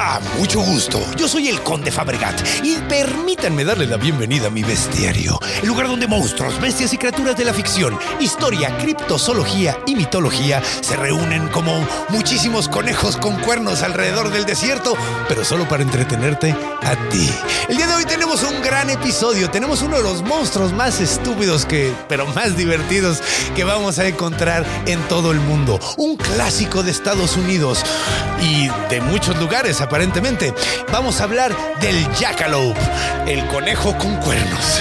[0.00, 0.98] Hola, mucho gusto.
[1.14, 5.88] Yo soy el Conde Fabregat y permítanme darle la bienvenida a mi bestiario, el lugar
[5.88, 11.86] donde monstruos, bestias y criaturas de la ficción, historia, criptozoología y mitología se reúnen como
[12.08, 14.96] muchísimos conejos con cuernos alrededor del desierto,
[15.28, 17.30] pero solo para entretenerte a ti.
[17.68, 21.66] El día de hoy tenemos un gran episodio, tenemos uno de los monstruos más estúpidos
[21.66, 23.20] que, pero más divertidos
[23.54, 25.78] que vamos a encontrar en todo el mundo.
[25.98, 27.84] Un clásico de Estados Unidos
[28.40, 30.54] y de muchos lugares aparentemente.
[30.92, 32.78] Vamos a hablar del jackalope,
[33.26, 34.80] el conejo con cuernos.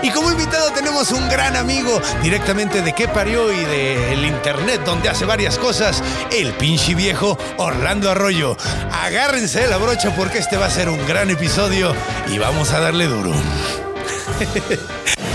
[0.00, 5.08] Y como invitado tenemos un gran amigo directamente de qué parió y del internet donde
[5.08, 8.56] hace varias cosas, el pinche viejo Orlando Arroyo.
[8.92, 11.92] Agárrense de la brocha porque este va a ser un gran episodio
[12.32, 13.32] y vamos a darle duro.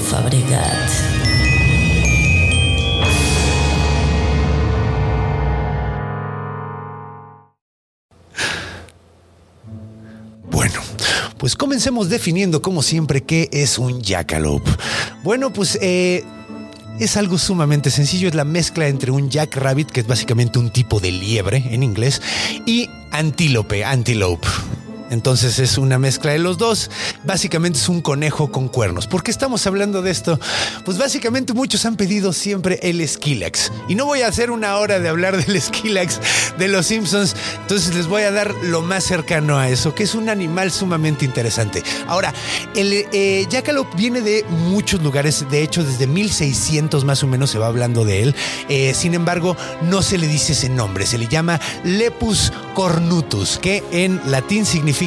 [0.00, 0.90] Fabregat.
[10.50, 10.80] Bueno,
[11.38, 14.70] pues comencemos definiendo como siempre qué es un jackalope.
[15.22, 16.24] Bueno, pues eh,
[16.98, 21.00] es algo sumamente sencillo, es la mezcla entre un jackrabbit, que es básicamente un tipo
[21.00, 22.20] de liebre en inglés,
[22.66, 24.46] y antílope, antelope.
[25.10, 26.90] Entonces es una mezcla de los dos.
[27.24, 29.06] Básicamente es un conejo con cuernos.
[29.08, 30.38] ¿Por qué estamos hablando de esto?
[30.84, 33.72] Pues básicamente muchos han pedido siempre el Skilax.
[33.88, 36.20] Y no voy a hacer una hora de hablar del Skilax
[36.58, 37.34] de los Simpsons.
[37.62, 41.24] Entonces les voy a dar lo más cercano a eso, que es un animal sumamente
[41.24, 41.82] interesante.
[42.06, 42.32] Ahora,
[42.76, 45.44] el eh, Jackalope viene de muchos lugares.
[45.50, 48.34] De hecho, desde 1600 más o menos se va hablando de él.
[48.68, 51.04] Eh, sin embargo, no se le dice ese nombre.
[51.04, 54.99] Se le llama Lepus cornutus, que en latín significa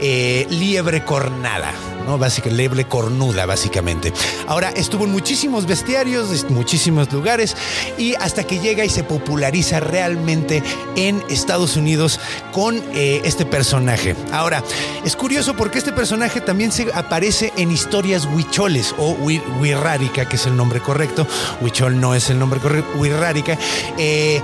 [0.00, 1.72] eh, liebre cornada.
[2.06, 2.18] ¿no?
[2.18, 4.12] Básicamente, liebre cornuda, básicamente.
[4.46, 7.56] Ahora, estuvo en muchísimos bestiarios, muchísimos lugares,
[7.98, 10.62] y hasta que llega y se populariza realmente
[10.94, 12.20] en Estados Unidos
[12.52, 14.14] con eh, este personaje.
[14.32, 14.62] Ahora,
[15.04, 19.16] es curioso porque este personaje también se aparece en historias huicholes o
[19.60, 21.26] wirrárica, que es el nombre correcto.
[21.60, 23.58] Huichol no es el nombre correcto, wirrárica.
[23.98, 24.40] Eh,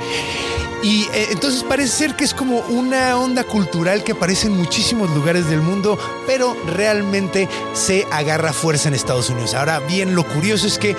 [0.83, 5.11] y eh, entonces parece ser que es como una onda cultural que aparece en muchísimos
[5.11, 9.55] lugares del mundo, pero realmente se agarra fuerza en Estados Unidos.
[9.55, 10.97] Ahora bien, lo curioso es que,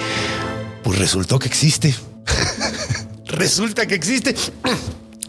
[0.84, 1.94] pues resultó que existe.
[3.26, 4.36] Resulta que existe.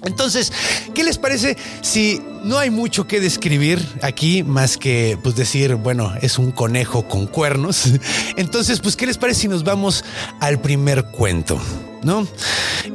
[0.05, 0.53] Entonces,
[0.95, 6.13] ¿qué les parece si no hay mucho que describir aquí más que pues decir, bueno,
[6.21, 7.93] es un conejo con cuernos?
[8.37, 10.05] Entonces, pues, ¿qué les parece si nos vamos
[10.41, 11.61] al primer cuento?
[12.03, 12.29] ¿No?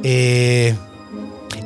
[0.04, 0.76] Eh,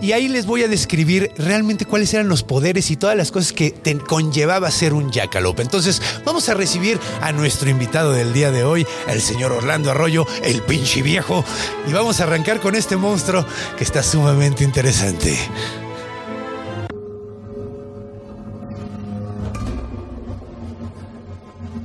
[0.01, 3.53] y ahí les voy a describir realmente cuáles eran los poderes y todas las cosas
[3.53, 5.63] que te conllevaba ser un jackalope.
[5.63, 10.27] Entonces, vamos a recibir a nuestro invitado del día de hoy, el señor Orlando Arroyo,
[10.43, 11.45] el pinche viejo,
[11.89, 13.45] y vamos a arrancar con este monstruo
[13.77, 15.39] que está sumamente interesante.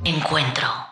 [0.04, 0.89] Encuentro.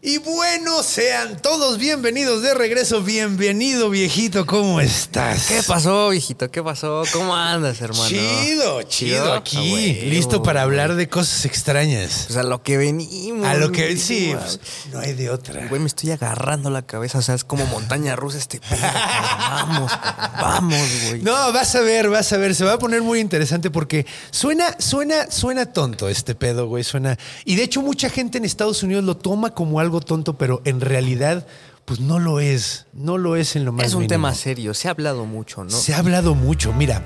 [0.00, 3.02] Y bueno, sean todos bienvenidos de regreso.
[3.02, 5.48] Bienvenido, viejito, ¿cómo estás?
[5.48, 6.48] ¿Qué pasó, viejito?
[6.52, 7.02] ¿Qué pasó?
[7.12, 8.06] ¿Cómo andas, hermano?
[8.08, 9.32] Chido, chido, ¿Chido?
[9.32, 12.26] aquí, listo para hablar de cosas extrañas.
[12.28, 13.44] Pues a lo que venimos.
[13.44, 14.60] A lo que sí, pues,
[14.92, 15.66] no hay de otra.
[15.66, 17.18] Güey, me estoy agarrando la cabeza.
[17.18, 18.78] O sea, es como montaña rusa este pedo.
[18.80, 19.92] vamos,
[20.40, 21.22] vamos, güey.
[21.22, 24.76] No, vas a ver, vas a ver, se va a poner muy interesante porque suena,
[24.78, 27.18] suena, suena tonto este pedo, güey, suena.
[27.44, 30.80] Y de hecho mucha gente en Estados Unidos lo toma como algo tonto, pero en
[30.80, 31.46] realidad,
[31.84, 34.08] pues no lo es, no lo es en lo más es un mínimo.
[34.08, 34.74] tema serio.
[34.74, 35.70] Se ha hablado mucho, ¿no?
[35.70, 37.02] Se ha hablado mucho, mira.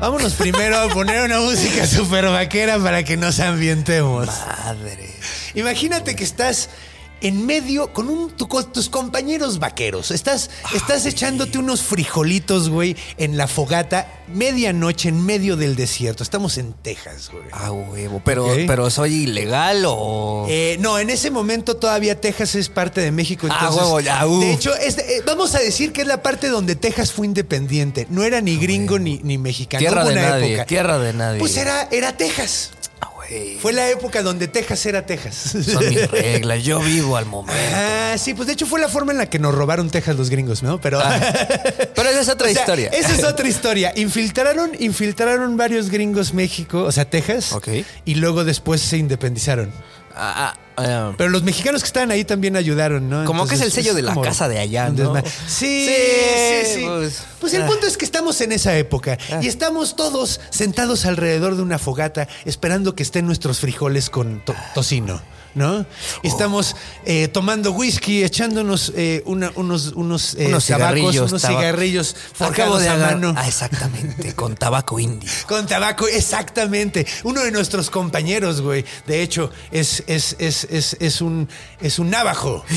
[0.00, 4.26] Vámonos primero a poner una música súper vaquera para que nos ambientemos.
[4.26, 5.10] Madre.
[5.54, 6.70] Imagínate que estás
[7.20, 10.10] en medio con, un, tu- tus compañeros vaqueros.
[10.10, 16.22] Estás, estás echándote unos frijolitos, güey, en la fogata, medianoche en medio del desierto.
[16.22, 17.44] Estamos en Texas, güey.
[17.52, 18.22] Ah, huevo.
[18.24, 18.58] Pero, Ok.
[18.66, 20.46] pero soy ilegal o.
[20.48, 23.46] Eh, no, en ese momento todavía Texas es parte de México.
[23.50, 24.40] Ah, huevo, ya, uh.
[24.40, 28.06] De hecho, es- eh, vamos a decir que es la parte donde Texas fue independiente.
[28.10, 29.80] No era ni gringo ni, ni mexicano.
[29.80, 30.66] Tierra de nadie, época.
[30.66, 31.38] tierra de nadie.
[31.38, 32.70] Pues era, era Texas.
[33.30, 33.58] Ah.
[33.60, 35.56] Fue la época donde Texas era Texas.
[35.64, 36.62] Son mis reglas.
[36.64, 37.60] Yo vivo al momento.
[37.74, 40.30] Ah, sí, pues de hecho fue la forma en la que nos robaron Texas los
[40.30, 40.80] gringos, ¿no?
[40.80, 41.00] Pero.
[41.94, 42.88] Pero esa es otra O sea, historia.
[42.88, 43.92] Esa es otra historia.
[43.96, 47.52] Infiltraron, infiltraron varios gringos México, o sea, Texas.
[47.52, 47.68] Ok.
[48.04, 49.70] Y luego después se independizaron.
[50.14, 51.14] Ah, ah, ah.
[51.16, 53.24] Pero los mexicanos que estaban ahí también ayudaron, ¿no?
[53.24, 55.14] Como que es el sello de la casa de allá, ¿no?
[55.46, 55.94] Sí, Sí,
[56.64, 56.84] sí, sí.
[56.86, 57.66] pues, Pues, el ah.
[57.66, 62.28] punto es que estamos en esa época y estamos todos sentados alrededor de una fogata
[62.44, 65.20] esperando que estén nuestros frijoles con to- tocino.
[65.54, 65.84] ¿No?
[66.22, 71.30] Estamos eh, tomando whisky, echándonos eh, una- unos, unos, eh, unos tabacos, cigarrillos.
[71.30, 71.60] unos tabaco.
[71.60, 73.34] cigarrillos Acabo forjados de a mano.
[73.36, 74.34] Ah, exactamente.
[74.34, 75.28] Con tabaco indio.
[75.48, 77.04] Con tabaco, exactamente.
[77.24, 78.84] Uno de nuestros compañeros, güey.
[79.06, 81.48] De hecho, es, es, es, es, es un,
[81.80, 82.64] es un navajo.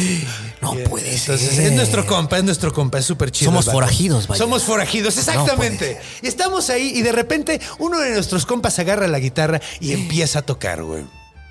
[0.62, 1.66] No Y, puede Entonces, ser.
[1.66, 3.52] es nuestro compa, es nuestro compa, es súper chido.
[3.52, 4.38] Somos forajidos, vaya.
[4.42, 6.00] Somos forajidos, exactamente.
[6.22, 10.40] y estamos ahí y de repente uno de nuestros compas agarra la guitarra y empieza
[10.40, 11.04] a tocar, güey.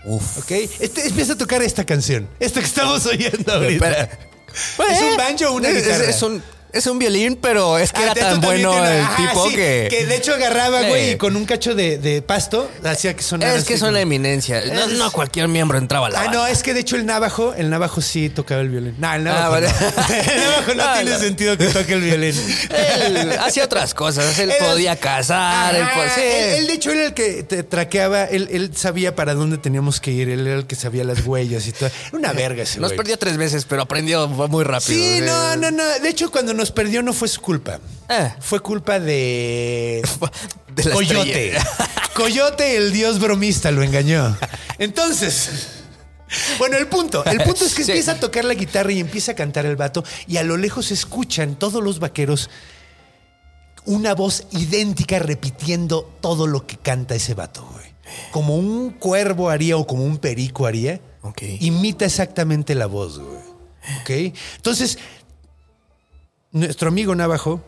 [0.04, 0.38] Uf.
[0.38, 0.50] ¿Ok?
[0.80, 2.28] Este, empieza a tocar esta canción.
[2.40, 3.88] Esta que estamos oyendo ahorita.
[3.90, 4.18] Espera.
[4.92, 6.04] ¿Es un banjo o una Es- es- guitarra?
[6.10, 9.28] Es, un, es un violín, pero es que Ah, era tan bueno tiene- el ajá,
[9.28, 10.06] tipo sí, que.
[10.08, 11.10] de hecho agarraba, güey, Sí.
[11.12, 13.54] y con un cacho de, de pasto hacía que sonara.
[13.54, 14.62] Es que como- la eminencia.
[14.66, 16.38] No, Es- no cualquier miembro entraba a la Ah, banda.
[16.40, 18.94] no, es que de hecho el navajo, el navajo sí tocaba el violín.
[18.98, 19.44] No, el navajo.
[19.44, 19.68] Ah, vale.
[19.68, 19.72] no.
[20.32, 21.18] El navajo no Ah, tiene no.
[21.18, 22.34] sentido que toque el violín.
[22.70, 24.38] Él hacía otras cosas.
[24.38, 25.74] Él Era- podía cazar.
[25.74, 26.20] él, Ajá, po- sí.
[26.22, 30.00] él, él, de hecho era el que te traqueaba, él, él sabía para dónde teníamos
[30.00, 31.86] que ir, él era el que sabía las huellas y todo.
[32.08, 32.96] Era una verga ese Nos güey.
[32.96, 34.92] perdió tres veces, pero aprendió muy rápido.
[34.98, 35.84] Sí, no, no, no.
[36.00, 37.80] De hecho, cuando nos perdió no fue su culpa.
[38.08, 38.32] Eh.
[38.40, 40.02] Fue culpa de.
[40.74, 41.56] De la Coyote.
[41.56, 41.66] estrella.
[42.14, 44.36] Coyote, el dios bromista, lo engañó.
[44.78, 45.68] Entonces.
[46.58, 47.22] Bueno, el punto.
[47.26, 47.90] El punto es que Sí.
[47.90, 50.02] empieza a tocar la guitarra y empieza a cantar el vato.
[50.26, 52.48] Y a lo lejos se escuchan todos los vaqueros
[53.84, 57.84] una voz idéntica repitiendo todo lo que canta ese vato, güey.
[58.30, 61.00] Como un cuervo haría o como un perico haría.
[61.60, 63.40] Imita exactamente la voz, güey.
[64.00, 64.34] ¿Ok?
[64.56, 64.98] Entonces,
[66.52, 67.62] nuestro amigo Navajo.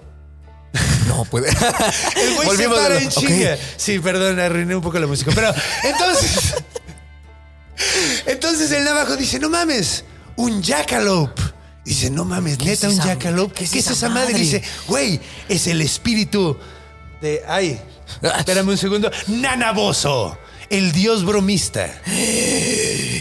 [1.08, 1.48] No puede.
[1.50, 3.16] El güey se Volvimos para de en lo- ok.
[3.18, 3.58] chinga.
[3.76, 5.30] Sí, perdón, arruiné un poco la música.
[5.34, 5.52] Pero
[5.84, 6.54] entonces.
[8.26, 10.04] entonces el Navajo dice: No mames,
[10.36, 11.42] un jackalope.
[11.84, 13.52] Dice, no mames, ¿Qué es neta, un esa- jackalope.
[13.54, 14.32] qué ¿Qué, es es esa madre?
[14.38, 16.56] Dice, güey, es el espíritu
[17.20, 17.42] de.
[17.46, 17.78] Ay,
[18.38, 19.10] espérame un segundo.
[19.26, 20.38] Nanaboso,
[20.74, 22.02] el dios bromista.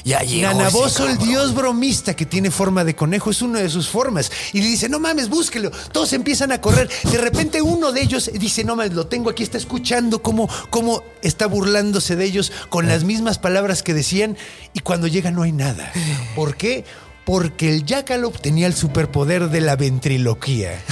[0.06, 0.50] Ya llegó.
[0.50, 4.30] Nanaboso, el dios bromista que tiene forma de conejo, es una de sus formas.
[4.52, 5.72] Y le dice, no mames, búsquelo.
[5.94, 6.90] Todos empiezan a correr.
[7.10, 11.06] De repente uno de ellos dice, no mames, lo tengo aquí, está escuchando cómo, cómo
[11.22, 14.36] está burlándose de ellos con las mismas palabras que decían.
[14.74, 15.94] Y cuando llega no hay nada.
[16.36, 16.84] ¿Por qué?
[17.24, 20.84] Porque el Jackalope tenía el superpoder de la ventriloquía.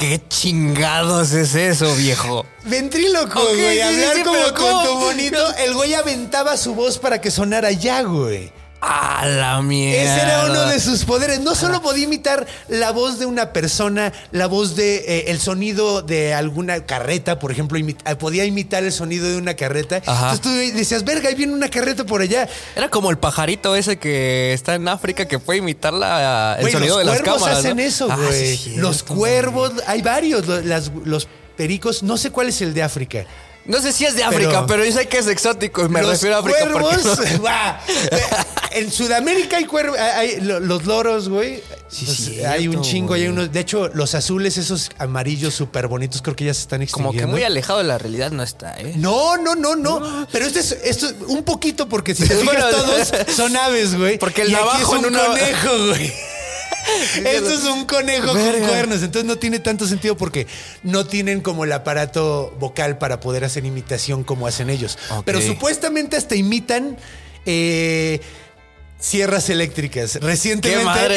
[0.00, 2.46] ¿Qué chingados es eso, viejo?
[2.64, 3.74] Ventríloco, Ok, güey.
[3.76, 4.82] sí, hablar sí, como con ¿cómo?
[4.84, 5.54] tu bonito.
[5.56, 8.50] El güey aventaba su voz para que sonara ya, güey.
[8.82, 10.02] A la mierda.
[10.02, 11.40] Ese era uno de sus poderes.
[11.40, 16.00] No solo podía imitar la voz de una persona, la voz de eh, el sonido
[16.00, 19.96] de alguna carreta, por ejemplo, eh, podía imitar el sonido de una carreta.
[20.06, 20.32] Ajá.
[20.32, 22.48] Entonces tú decías, verga, ahí viene una carreta por allá.
[22.74, 26.72] Era como el pajarito ese que está en África que puede imitar la, el Güey,
[26.72, 27.58] sonido los de las cuervos cámaras.
[27.58, 27.82] hacen ¿no?
[27.82, 28.30] eso, Ah, güey.
[28.32, 30.46] sí es cierto, los cuervos, hay varios.
[30.64, 33.26] Las- los pericos, no sé cuál es el de África.
[33.66, 35.84] No sé si es de África, Pero- pero, yo sé que es exótico.
[35.84, 37.80] y Me los refiero a África porque cuervos, no- va.
[38.72, 41.62] En Sudamérica hay cuervos, hay lo- los loros, güey.
[41.88, 43.52] Sí, cierto, hay un chingo, hay unos.
[43.52, 47.26] De hecho, los azules, esos amarillos súper bonitos, creo que ya se están Como extinguiendo.
[47.26, 48.94] que muy alejado de la realidad no está, ¿eh?
[48.96, 50.26] No, no, no, no.
[50.32, 53.96] Pero esto es, esto es un poquito, porque si te fijas, Bueno, todos son aves,
[53.96, 54.18] güey.
[54.18, 56.12] Porque el Y aquí es un en una- conejo, güey.
[57.24, 58.58] Esto es un conejo Verga.
[58.58, 60.46] con cuernos, entonces no tiene tanto sentido porque
[60.82, 64.98] no tienen como el aparato vocal para poder hacer imitación como hacen ellos.
[65.24, 66.96] Pero supuestamente hasta imitan
[67.46, 68.20] eh,
[68.98, 70.16] sierras eléctricas.
[70.20, 71.08] Recientemente,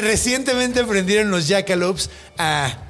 [0.00, 2.87] recientemente aprendieron los jackalopes A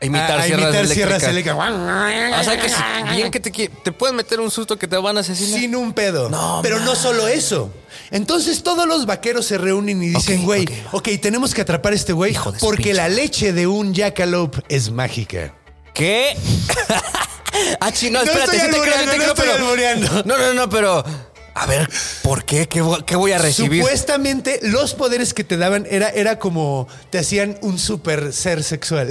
[0.00, 0.94] imitar a- a sierras imitar eléctricas.
[0.94, 2.40] sierras eléctricas.
[2.40, 5.16] O sea que si- bien que te, te pueden meter un susto que te van
[5.16, 5.60] a asesinar.
[5.60, 6.28] Sin un pedo.
[6.30, 7.72] No, Pero no solo eso.
[8.10, 11.96] Entonces todos los vaqueros se reúnen y dicen, güey, ok, ok, tenemos que atrapar a
[11.96, 15.54] este güey porque pinche la leche de un jackalope es mágica.
[15.94, 16.36] ¿Qué?
[17.80, 20.22] ah, chino, No espérate, estoy sí te creo, sí te creo, no pero.
[20.24, 21.04] No, no, no, pero.
[21.52, 21.90] A ver,
[22.22, 22.68] ¿por qué?
[22.68, 23.82] ¿Qué, qué voy a recibir?
[23.82, 29.08] Supuestamente los poderes que te daban era, era como te hacían un super ser sexual.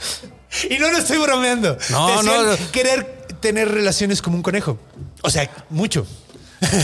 [0.70, 1.76] y no lo estoy bromeando.
[1.90, 2.32] No, no.
[2.72, 4.78] querer tener relaciones como un conejo.
[5.22, 6.06] O sea, mucho.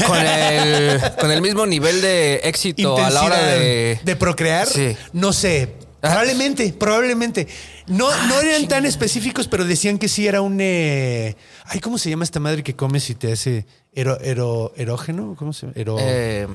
[0.07, 3.99] Con el, con el mismo nivel de éxito a la hora de.
[4.05, 4.69] de procrear.
[4.69, 4.97] Sí.
[5.13, 5.75] No sé.
[6.01, 6.09] Ah.
[6.11, 7.49] Probablemente, probablemente.
[7.87, 10.59] No, no eran tan específicos, pero decían que sí era un.
[10.61, 15.35] eh, ay, ¿cómo se llama esta madre que comes y te hace ero, ero- erógeno?
[15.37, 15.73] ¿Cómo se llama?
[15.77, 16.47] Ero- Eh,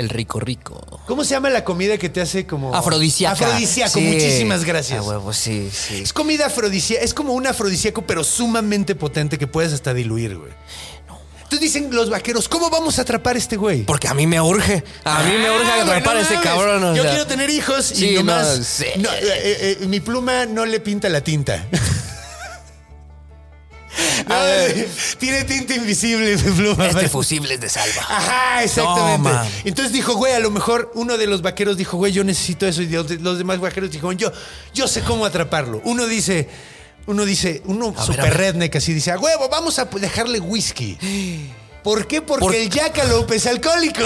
[0.00, 1.00] el rico rico.
[1.06, 2.74] ¿Cómo se llama la comida que te hace como.
[2.74, 3.32] Afrodisíaca.
[3.34, 4.04] Afrodisíaco, Sí.
[4.04, 5.00] muchísimas gracias.
[5.00, 6.02] Ah, huevo, sí, sí.
[6.02, 10.50] Es comida afrodisíaca, es como un afrodisíaco, pero sumamente potente que puedes hasta diluir, güey.
[11.42, 13.82] Entonces dicen los vaqueros, ¿cómo vamos a atrapar a este güey?
[13.82, 14.84] Porque a mí me urge.
[15.04, 16.48] A mí me urge Ah, atrapar a no ese mames.
[16.48, 16.84] cabrón.
[16.84, 18.64] o Yo quiero tener hijos Sí, y no, nomás.
[18.64, 18.84] sí.
[18.98, 21.66] no, eh, eh, eh, mi pluma no le pinta la tinta.
[24.28, 24.36] No,
[25.18, 26.86] tiene tinta invisible mi pluma.
[26.86, 28.02] Este fusible es de salva.
[28.08, 29.30] Ajá, exactamente.
[29.64, 32.82] Entonces dijo, güey, a lo mejor uno de los vaqueros dijo, güey, yo necesito eso.
[32.82, 34.30] Y los, demás vaqueros dijeron, yo,
[34.74, 35.80] yo sé cómo atraparlo.
[35.84, 36.48] Uno dice,
[37.06, 38.36] uno dice, uno A super ver.
[38.36, 40.98] redneck así dice, a huevo, vamos a dejarle whisky.
[41.82, 42.20] ¿Por qué?
[42.22, 44.02] Porque Por- el jackalope es alcohólico.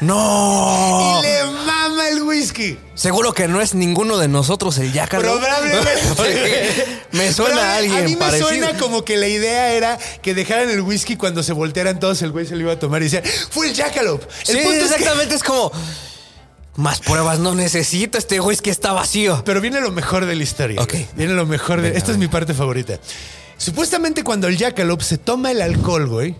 [0.00, 1.18] ¡No!
[1.20, 2.78] Y le mama el whisky.
[2.94, 5.38] Seguro que no es ninguno de nosotros el Yácalo.
[5.38, 6.98] Probablemente.
[7.12, 8.48] Me suena a alguien A mí me parecido.
[8.48, 12.32] suena como que la idea era que dejaran el whisky cuando se voltearan todos, el
[12.32, 14.26] güey se lo iba a tomar y decía, fue el jackalope.
[14.48, 15.34] El Sí, punto es que- exactamente.
[15.34, 15.72] Es como.
[16.76, 18.18] Más pruebas no necesito.
[18.18, 19.42] Este whisky está vacío.
[19.44, 20.80] Pero viene lo mejor de la historia.
[20.80, 20.92] Ok.
[20.92, 21.08] güey.
[21.16, 21.88] Viene lo mejor de.
[21.88, 22.98] Venga, Esta es mi parte favorita.
[23.56, 26.36] Supuestamente cuando el jackalope se toma el alcohol, güey,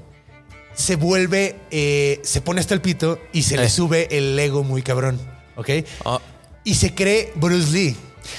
[0.78, 3.68] se vuelve, eh, se pone hasta el pito y se le Eh.
[3.68, 5.20] sube el ego muy cabrón,
[5.56, 5.70] ¿ok?
[6.04, 6.20] Ah.
[6.62, 7.96] Y se cree Bruce Lee.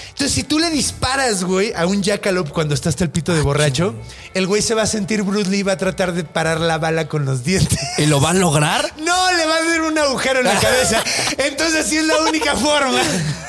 [0.10, 3.36] Entonces, si tú le disparas, güey, a un jackalope cuando está hasta el pito Ah,
[3.36, 3.94] de borracho,
[4.36, 6.78] el güey se va a sentir Bruce Lee y va a tratar de parar la
[6.78, 7.78] bala con los dientes.
[7.98, 8.94] ¿Y lo van a lograr?
[9.00, 11.04] No, le va a hacer un agujero en la cabeza.
[11.40, 13.02] Entonces, sí es la única forma.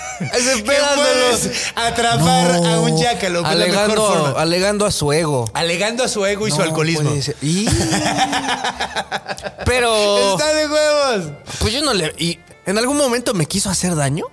[0.64, 4.40] puedes atrapar a un la mejor Alegando, forma.
[4.40, 5.50] alegando a su ego.
[5.54, 7.08] Alegando a su ego y su No alcoholismo.
[7.08, 7.36] puede ser.
[7.42, 7.66] Y-
[9.64, 10.32] Pero.
[10.32, 11.32] Está de huevos.
[11.58, 12.12] Pues yo no le.
[12.18, 14.24] ¿Y en algún momento me quiso hacer daño?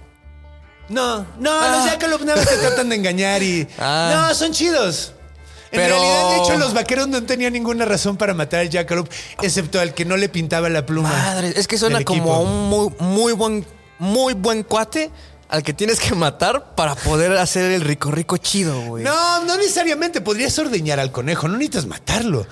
[0.89, 1.75] No, no, Ah.
[1.77, 3.67] los jackalope nada más te tratan de engañar y.
[3.79, 4.27] Ah.
[4.29, 5.13] No, son chidos.
[5.69, 9.13] En Pero- realidad, de hecho, los vaqueros no tenían ninguna razón para matar al jackalope,
[9.41, 11.09] excepto al que no le pintaba la pluma.
[11.09, 12.33] Madre, es que suena del como equipo.
[12.35, 13.65] a un muy, muy buen,
[13.99, 15.11] muy buen cuate
[15.49, 19.03] al que tienes que matar para poder hacer el rico rico chido, güey.
[19.03, 20.21] No, no necesariamente.
[20.21, 22.45] Podrías ordeñar al conejo, no necesitas matarlo.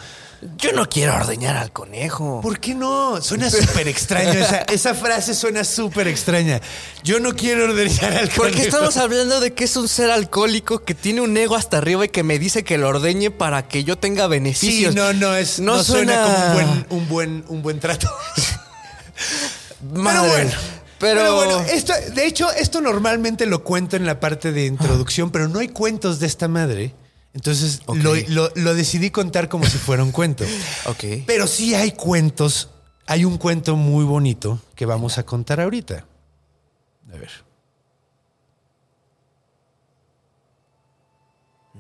[0.58, 2.40] Yo no quiero ordeñar al conejo.
[2.42, 3.20] ¿Por qué no?
[3.22, 4.32] Suena súper extraño.
[4.34, 6.62] Esa, esa frase suena súper extraña.
[7.04, 8.36] Yo no quiero ordeñar al conejo.
[8.44, 12.06] Porque estamos hablando de que es un ser alcohólico que tiene un ego hasta arriba
[12.06, 14.94] y que me dice que lo ordeñe para que yo tenga Sí, beneficios.
[14.94, 18.08] no, no, es, no, No suena, suena- como un buen, un buen, un buen trato.
[19.94, 20.20] Madre.
[20.20, 20.52] Pero bueno.
[21.14, 25.32] Pero- Pero, bueno, esto, de hecho, esto normalmente lo cuento en la parte de introducción,
[25.32, 26.94] pero no hay cuentos de esta madre.
[27.34, 27.82] Entonces
[28.30, 30.46] lo- lo decidí contar como si fuera un cuento.
[30.86, 31.04] Ok.
[31.28, 32.70] Pero sí hay cuentos.
[33.08, 36.06] Hay un cuento muy bonito que vamos a contar ahorita.
[37.14, 37.30] A ver.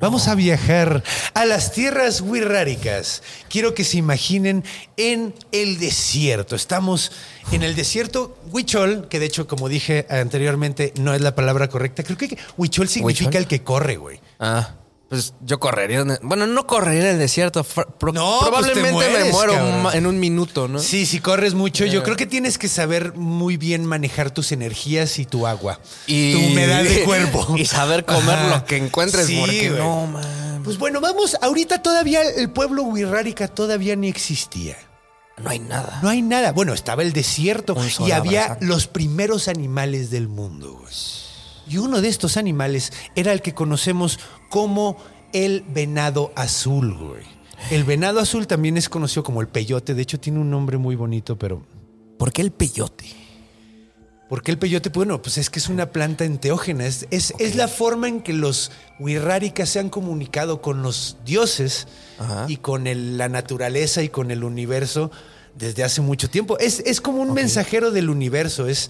[0.05, 3.23] Vamos a viajar a las tierras wixárikas.
[3.49, 4.63] Quiero que se imaginen
[4.97, 6.55] en el desierto.
[6.55, 7.11] Estamos
[7.51, 12.03] en el desierto Huichol, que de hecho, como dije anteriormente, no es la palabra correcta.
[12.03, 13.41] Creo que Huichol significa ¿Huichol?
[13.41, 14.19] el que corre, güey.
[14.39, 14.75] Ah,
[15.09, 16.03] pues yo correría.
[16.23, 17.63] bueno, no correría en el desierto.
[17.63, 19.95] pro- No, pues te probablemente me muero cabrón.
[19.95, 20.79] en un minuto, ¿no?
[20.79, 25.19] Sí, si corres mucho, yo creo que tienes que saber muy bien manejar tus energías
[25.19, 25.79] y tu agua.
[26.07, 27.47] Y tu humedad de cuerpo.
[27.57, 28.49] Y saber comer Ajá.
[28.57, 29.81] lo que encuentres, Sí, porque güey.
[29.81, 30.61] no, man.
[30.63, 34.75] Pues bueno, vamos, ahorita todavía el pueblo Wixárika todavía ni existía.
[35.37, 35.99] No hay nada.
[36.01, 36.51] No hay nada.
[36.53, 40.73] Bueno, estaba el desierto y había los primeros animales del mundo.
[40.81, 40.93] güey.
[41.67, 44.19] Y uno de estos animales era el que conocemos
[44.49, 44.97] como
[45.33, 47.23] el venado azul, güey.
[47.71, 49.93] El venado azul también es conocido como el peyote.
[49.93, 51.63] De hecho, tiene un nombre muy bonito, pero
[52.17, 53.05] ¿Por qué el peyote?
[54.29, 54.89] ¿Por qué el peyote?
[54.89, 56.85] Bueno, pues es que es una planta enteógena.
[56.85, 61.87] Es, es, es la forma en que los wixárikas se han comunicado con los dioses
[62.17, 62.45] Ajá.
[62.47, 65.11] y con el- la naturaleza y con el universo
[65.55, 66.57] desde hace mucho tiempo.
[66.57, 68.67] Es, es como un mensajero del universo.
[68.67, 68.89] Es,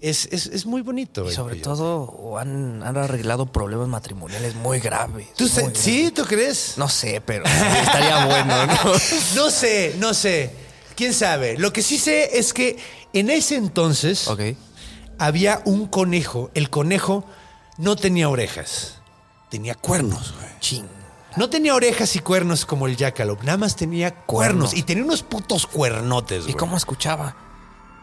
[0.00, 1.28] es, es, es muy bonito.
[1.30, 5.28] Y sobre todo han, han arreglado problemas matrimoniales muy graves.
[5.36, 5.78] ¿Tú muy se- graves.
[5.78, 6.10] ¿Sí?
[6.14, 6.74] ¿Tú crees?
[6.76, 8.74] No sé, pero estaría bueno, ¿no?
[9.36, 10.50] No sé, no sé.
[10.96, 11.56] ¿Quién sabe?
[11.58, 12.78] Lo que sí sé es que
[13.12, 14.28] en ese entonces
[15.18, 16.50] había un conejo.
[16.54, 17.24] El conejo
[17.78, 18.96] no tenía orejas,
[19.50, 20.34] tenía cuernos.
[20.36, 20.48] güey.
[20.60, 20.86] Ching.
[21.36, 24.78] No tenía orejas y cuernos como el jackalope, nada más tenía cuernos Cuerno.
[24.80, 26.54] y tenía unos putos cuernotes, ¿Y güey.
[26.56, 27.36] cómo escuchaba?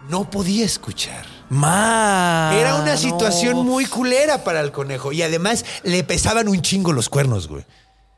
[0.09, 1.25] No podía escuchar.
[1.49, 2.51] Ma.
[2.55, 2.97] Era una no.
[2.97, 7.65] situación muy culera para el conejo y además le pesaban un chingo los cuernos, güey.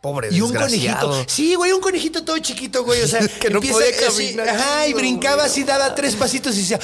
[0.01, 1.23] pobre Y un conejito.
[1.27, 3.01] Sí, güey, un conejito todo chiquito, güey.
[3.01, 6.55] O sea, Que no empieza podía así, caminar Ajá, y brincaba así, daba tres pasitos
[6.55, 6.79] y decía,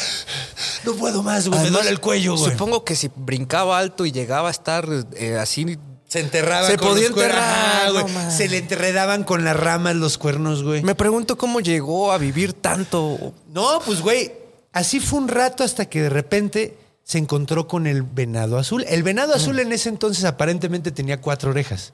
[0.83, 2.51] no puedo más, güey, me Además, duele el cuello, güey.
[2.51, 5.77] Supongo que si brincaba alto y llegaba a estar eh, así.
[6.07, 8.05] Se enterraba Se con podía los enterrar, güey.
[8.05, 8.31] no.
[8.31, 10.83] Se le enredaban con las ramas los cuernos, güey.
[10.83, 13.33] Me pregunto cómo llegó a vivir tanto.
[13.47, 14.31] No, pues, güey,
[14.75, 18.85] así fue un rato hasta que de repente se encontró con el venado azul.
[18.87, 19.37] El venado Mm.
[19.37, 21.93] azul en ese entonces aparentemente tenía cuatro orejas.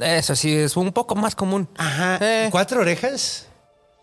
[0.00, 1.68] Eso sí, es un poco más común.
[1.76, 2.18] Ajá.
[2.20, 3.46] Eh, ¿Cuatro orejas?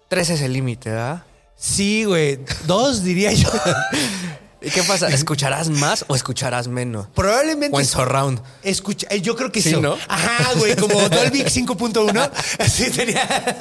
[0.07, 1.23] tres es el límite, ¿verdad?
[1.55, 2.39] Sí, güey.
[2.65, 3.49] Dos, diría yo.
[4.63, 5.07] ¿Y qué pasa?
[5.09, 7.07] ¿Escucharás más o escucharás menos?
[7.13, 7.75] Probablemente.
[7.75, 8.39] O en surround.
[8.63, 9.81] Escucha, eh, yo creo que Sí, sí.
[9.81, 9.97] ¿no?
[10.07, 12.31] Ajá, güey, como Dolby 5.1.
[12.59, 13.57] Así tenía.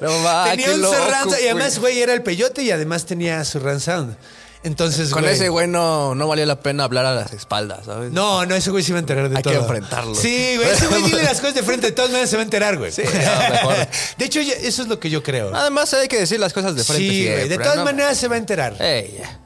[0.00, 3.44] No va, tenía un loco, surround Y además, güey, era el peyote y además tenía
[3.44, 4.16] surround sound.
[4.64, 5.34] Entonces, Con güey.
[5.34, 8.10] ese güey no, no valía la pena hablar a las espaldas, ¿sabes?
[8.10, 9.62] No, no, ese güey se iba a enterar de Hay que todo.
[9.62, 10.16] enfrentarlo.
[10.16, 12.44] Sí, güey, ese güey dile las cosas de frente, de todas maneras se va a
[12.44, 12.90] enterar, güey.
[12.90, 13.76] Sí, no, mejor.
[14.16, 15.54] De hecho, eso es lo que yo creo.
[15.54, 17.08] Además hay que decir las cosas de frente.
[17.08, 17.84] sí, güey, de todas ¿no?
[17.84, 18.74] maneras se va a enterar.
[18.82, 19.38] Ey, ya.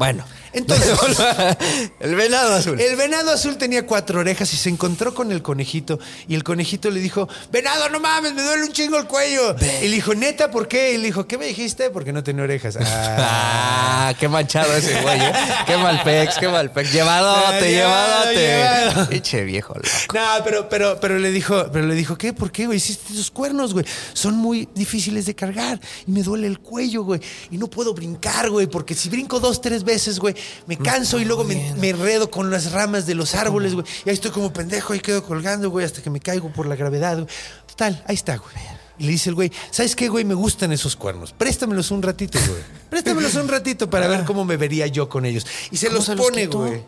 [0.00, 0.24] Bueno.
[0.52, 0.98] Entonces,
[2.00, 2.80] el venado azul.
[2.80, 5.98] El venado azul tenía cuatro orejas y se encontró con el conejito.
[6.28, 9.54] Y el conejito le dijo, venado, no mames, me duele un chingo el cuello.
[9.82, 10.92] Y le dijo, neta, ¿por qué?
[10.94, 11.90] Y le dijo, ¿qué me dijiste?
[11.90, 12.78] Porque no tenía orejas.
[13.22, 14.08] Ah.
[14.10, 15.32] Ah, qué manchado ese güey, ¿eh?
[15.66, 16.92] Qué mal pex, qué mal pex.
[16.92, 18.84] Llevadote, Ah, llevado, llevado.
[18.84, 19.10] llevadote.
[19.14, 19.88] Pinche viejo loco.
[20.14, 22.32] No, pero, pero, pero le dijo, pero le dijo, ¿qué?
[22.32, 22.78] ¿Por qué, güey?
[22.78, 23.84] Hiciste esos cuernos, güey.
[24.12, 25.80] Son muy difíciles de cargar.
[26.06, 27.20] Y me duele el cuello, güey.
[27.50, 28.66] Y no puedo brincar, güey.
[28.66, 30.34] Porque si brinco dos, tres veces, güey,
[30.66, 33.86] me canso y luego me, me enredo con las ramas de los árboles, güey.
[34.04, 36.76] Y ahí estoy como pendejo y quedo colgando, güey, hasta que me caigo por la
[36.76, 37.26] gravedad, güey.
[37.66, 38.54] Total, ahí está, güey.
[38.98, 40.26] Y le dice el güey, ¿sabes qué, güey?
[40.26, 41.32] Me gustan esos cuernos.
[41.32, 42.60] Préstamelos un ratito, güey.
[42.90, 45.46] Préstamelos un ratito para ver cómo me vería yo con ellos.
[45.70, 46.84] Y se ¿Cómo los se pone, güey.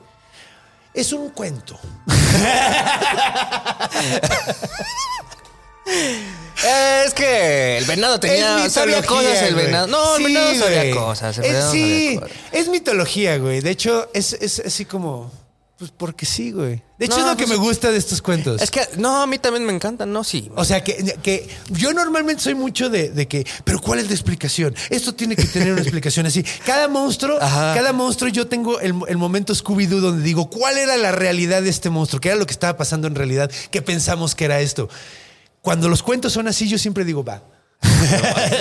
[0.92, 1.80] Es un cuento.
[5.86, 9.86] Es que el venado tenía es sabía mitología, cosas, el venado.
[9.88, 11.38] No, el Sí, venado sabía cosas.
[11.38, 12.36] El Es- venado sí, sabía cosas.
[12.52, 13.60] es mitología, güey.
[13.60, 15.30] De hecho, es, es así como.
[15.78, 16.80] Pues porque sí, güey.
[16.96, 18.62] De hecho, No, es lo que pues- me gusta de estos cuentos.
[18.62, 20.49] Es que, no, a mí también me encantan, no, sí.
[20.54, 24.12] O sea, que, que yo normalmente soy mucho de, de que, pero ¿cuál es la
[24.12, 24.76] explicación?
[24.90, 26.45] Esto tiene que tener una explicación así.
[26.64, 27.75] Cada monstruo, Ajá.
[27.75, 31.71] cada monstruo, yo tengo el, el momento Scooby-Doo donde digo, ¿cuál era la realidad de
[31.71, 32.21] este monstruo?
[32.21, 33.50] ¿Qué era lo que estaba pasando en realidad?
[33.73, 34.88] ¿Qué pensamos que era esto?
[35.62, 37.42] Cuando los cuentos son así, yo siempre digo, va.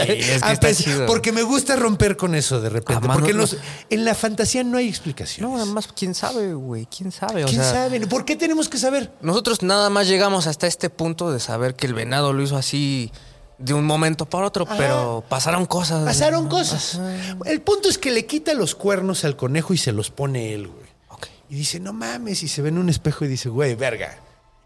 [0.07, 0.41] es
[0.85, 1.03] que.
[1.07, 2.93] Porque me gusta romper con eso de repente.
[2.95, 3.57] Además, porque en, no- los-
[3.89, 5.49] en la fantasía no hay explicación.
[5.49, 7.43] No, además, quién sabe, güey, quién sabe.
[7.43, 8.05] O ¿Quién sea, sabe?
[8.07, 9.11] ¿Por qué tenemos que saber?
[9.21, 13.11] Nosotros nada más llegamos hasta este punto de saber que el venado lo hizo así
[13.57, 16.03] de un momento para otro, pero pasaron cosas.
[16.03, 16.99] Pasaron cosas.
[17.45, 20.67] El punto es que le quita los cuernos al conejo y se los pone él,
[20.67, 20.85] güey.
[21.09, 21.27] Ok.
[21.49, 24.17] Y dice, no mames, y se ve en un espejo y dice, güey, verga.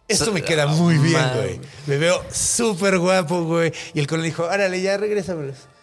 [0.07, 1.59] Esto me queda muy bien, güey.
[1.87, 3.73] Me veo súper guapo, güey.
[3.93, 4.97] Y el le dijo, órale, ya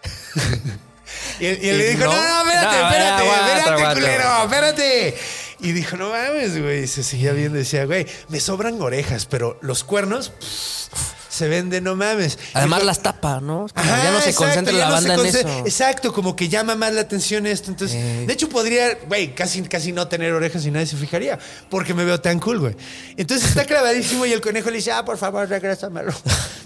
[1.40, 2.44] y él, y él Y le dijo, no, no.
[2.44, 3.94] no, espérate, No, espérate, aguanta, espérate, aguanta.
[4.00, 5.18] culero, espérate.
[5.60, 6.84] Y dijo, no mames, güey.
[6.84, 11.48] Y se seguía viendo y decía, güey, me sobran orejas, pero los cuernos pff, se
[11.48, 12.38] ven de no mames.
[12.54, 13.66] Además las tapa, ¿no?
[13.74, 15.38] Ajá, ya no se exacto, concentra la no banda en eso.
[15.66, 17.68] Exacto, como que llama más la atención esto.
[17.72, 18.24] Entonces, Eh.
[18.28, 22.04] de hecho, podría, güey, casi, casi no tener orejas y nadie se fijaría, porque me
[22.04, 22.76] veo tan cool, güey.
[23.16, 26.12] Entonces está clavadísimo y el conejo le dice, ah, por favor, regrésamelo.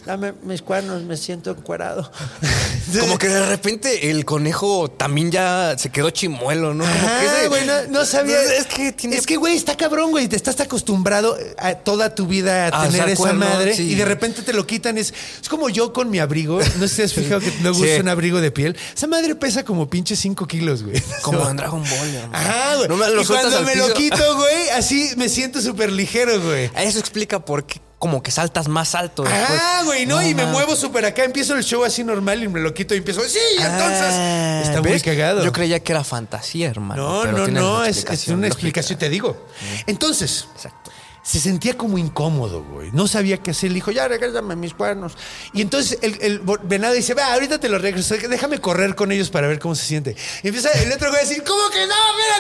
[0.06, 2.10] Dame mis cuernos, me siento encuerado.
[3.00, 6.84] Como que de repente el conejo también ya se quedó chimuelo, ¿no?
[6.84, 8.40] Como Ajá, que ese- güey, no, no sabía.
[8.40, 9.16] Es que tiene.
[9.16, 10.28] Es que, güey, está cabrón, güey.
[10.28, 13.90] Te estás acostumbrado a toda tu vida a A tener esa madre sí.
[13.90, 14.96] y de repente te lo quitan.
[14.96, 16.60] Es, es como yo con mi abrigo.
[16.78, 17.66] No sé si has fijado que Sí.
[17.68, 18.76] uso un abrigo de piel.
[18.96, 21.02] Esa madre pesa como pinche 5 kilos, güey.
[21.22, 22.30] Como en Dragon Ball.
[22.32, 22.88] Ajá, güey.
[22.88, 26.70] No me lo y cuando me lo quito, güey, así me siento súper ligero, güey.
[26.76, 29.22] Eso explica por qué como que saltas más alto.
[29.22, 29.60] después.
[29.62, 32.60] Ah, güey, no, y me muevo súper acá, empiezo el show así normal y me
[32.60, 35.02] lo quito y empiezo, sí, y entonces Ah, está muy ¿ves?
[35.02, 35.42] cagado.
[35.44, 37.02] Yo creía que era fantasía, hermano.
[37.02, 38.56] No, pero no, no, es, es explicación una lógica.
[38.80, 39.46] explicación, te digo.
[39.86, 40.85] Entonces, Exacto.
[41.26, 42.92] Se sentía como incómodo, güey.
[42.92, 43.70] No sabía qué hacer.
[43.70, 45.14] Le dijo, ya, regrésame mis cuernos.
[45.52, 48.14] Y entonces el, venado dice, va, ahorita te los regreso.
[48.14, 50.14] Déjame correr con ellos para ver cómo se siente.
[50.44, 51.94] Y empieza el otro güey a decir, ¿cómo que no?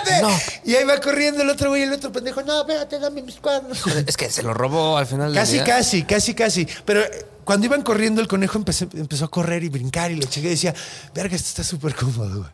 [0.04, 0.22] Espérate.
[0.22, 0.70] No.
[0.70, 3.36] Y ahí va corriendo el otro güey y el otro pendejo, no, espérate, dame mis
[3.40, 3.82] cuernos.
[4.06, 5.64] Es que se lo robó al final del Casi, día.
[5.64, 6.68] casi, casi, casi.
[6.84, 10.28] Pero eh, cuando iban corriendo, el conejo empezó, empezó a correr y brincar y le
[10.28, 10.72] chingué y decía,
[11.12, 12.50] verga, esto está súper cómodo, güey.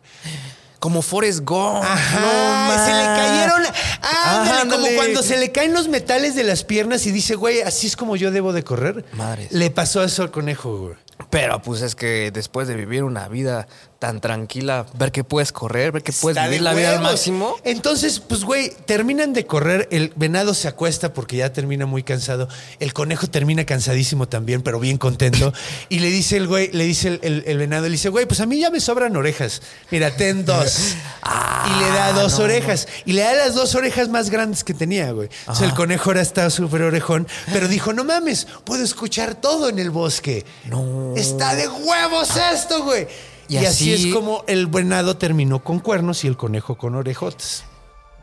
[0.83, 1.81] Como Forrest Gump.
[1.81, 3.63] Ajá, No, se le cayeron.
[4.01, 7.87] Ándale, como cuando se le caen los metales de las piernas y dice, güey, así
[7.87, 9.05] es como yo debo de correr.
[9.13, 9.49] Madres.
[9.53, 10.95] Le pasó eso al conejo, güey.
[11.29, 13.65] Pero pues es que después de vivir una vida
[14.03, 17.55] tan tranquila, ver que puedes correr, ver que puedes Está vivir la vida al máximo.
[17.63, 19.87] Entonces, pues, güey, terminan de correr.
[19.91, 22.49] El venado se acuesta porque ya termina muy cansado.
[22.81, 25.53] El conejo termina cansadísimo también, pero bien contento.
[25.87, 28.41] Y le dice el güey, le dice el, el- el venado, le dice, güey, pues
[28.41, 29.61] a mí ya me sobran orejas.
[29.89, 30.95] Mira, ten dos.
[31.65, 32.89] y le da dos orejas.
[33.05, 35.29] Y le da las dos orejas más grandes que tenía, güey.
[35.47, 37.25] O sea, el conejo ahora está súper orejón.
[37.53, 40.43] Pero dijo, no mames, puedo escuchar todo en el bosque.
[40.65, 41.13] No.
[41.15, 43.07] Está de huevos esto, güey.
[43.47, 46.95] Y, Y así, así- es como el venado terminó con cuernos y el conejo con
[46.95, 47.65] orejotas.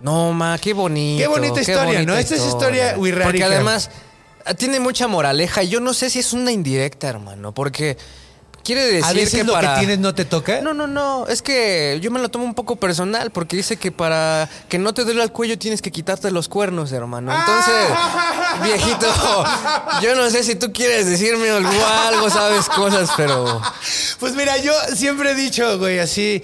[0.01, 1.21] No, ma, qué bonito.
[1.23, 2.17] Qué bonita historia, ¿no?
[2.17, 3.91] Esta es historia Porque además
[4.47, 5.63] ah, tiene mucha moraleja.
[5.63, 7.99] Yo no sé si es una indirecta, hermano, porque
[8.65, 9.75] quiere decir A veces que lo para...
[9.75, 10.61] que tienes no te toca.
[10.61, 11.27] No, no, no.
[11.27, 14.95] Es que yo me lo tomo un poco personal porque dice que para que no
[14.95, 17.33] te duele el cuello tienes que quitarte los cuernos, hermano.
[17.35, 17.75] Entonces,
[18.63, 19.07] viejito,
[20.03, 21.71] yo no sé si tú quieres decirme algo,
[22.07, 23.61] algo sabes cosas, pero
[24.19, 26.43] Pues mira, yo siempre he dicho, güey, así.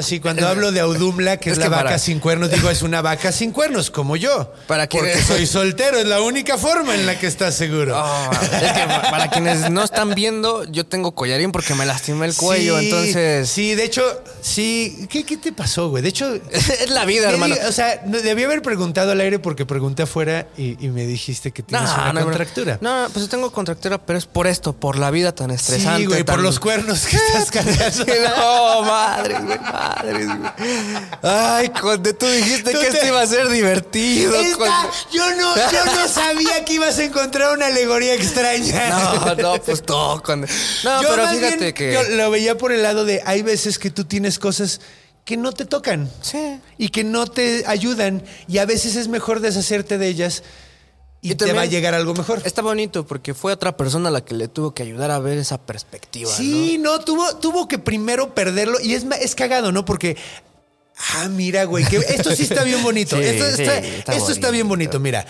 [0.00, 2.82] Así cuando hablo de Audumla, que es, Es la vaca para- sin cuernos, digo, es
[2.82, 4.52] una vaca sin cuernos, como yo.
[4.66, 7.94] Para que- Porque soy soltero, es la única forma en la que estás seguro.
[7.96, 12.26] Ah, es que pa- para quienes no están viendo, yo tengo collarín porque me lastimé
[12.26, 14.02] el cuello, Sí, entonces Sí, de hecho,
[14.40, 15.06] sí.
[15.10, 16.02] ¿Qué, qué te pasó, güey?
[16.02, 16.34] De hecho.
[16.50, 17.54] es la vida, hermano.
[17.68, 21.50] o sea, no- debí haber preguntado al aire porque pregunté afuera y, y me dijiste
[21.52, 22.78] que tienes una no, contractura.
[22.80, 26.00] No, pues tengo contractura, pero es por esto, por la vida tan estresante.
[26.00, 28.04] sí, güey, por los cuernos que estás cargando.
[28.36, 30.26] no, madre, güey, madre, güey.
[31.22, 34.34] Ay, Conde, tú dijiste que esto iba a ser divertido.
[34.34, 38.88] Esta- yo, no, yo no sabía que ibas a encontrar una alegoría extraña.
[39.20, 40.48] No, no, pues no, Conde.
[40.84, 41.92] No, Yo pero fíjate bien, que.
[41.92, 44.80] Yo lo veía por el lado de hay veces que tú tienes cosas
[45.24, 46.10] que no te tocan.
[46.22, 46.60] Sí.
[46.78, 48.22] Y que no te ayudan.
[48.48, 50.42] Y a veces es mejor deshacerte de ellas
[51.22, 52.40] y, Y te va a llegar algo mejor.
[52.44, 55.58] Está bonito porque fue otra persona la que le tuvo que ayudar a ver esa
[55.58, 56.30] perspectiva.
[56.30, 58.78] Sí, no, tuvo, tuvo que primero perderlo.
[58.80, 59.84] Y es, es cagado, ¿no?
[59.84, 60.16] Porque.
[61.14, 63.16] Ah, mira, güey, que esto sí está bien bonito.
[63.20, 64.98] Sí, esto sí, está, está esto está bien bonito.
[65.00, 65.26] Mira,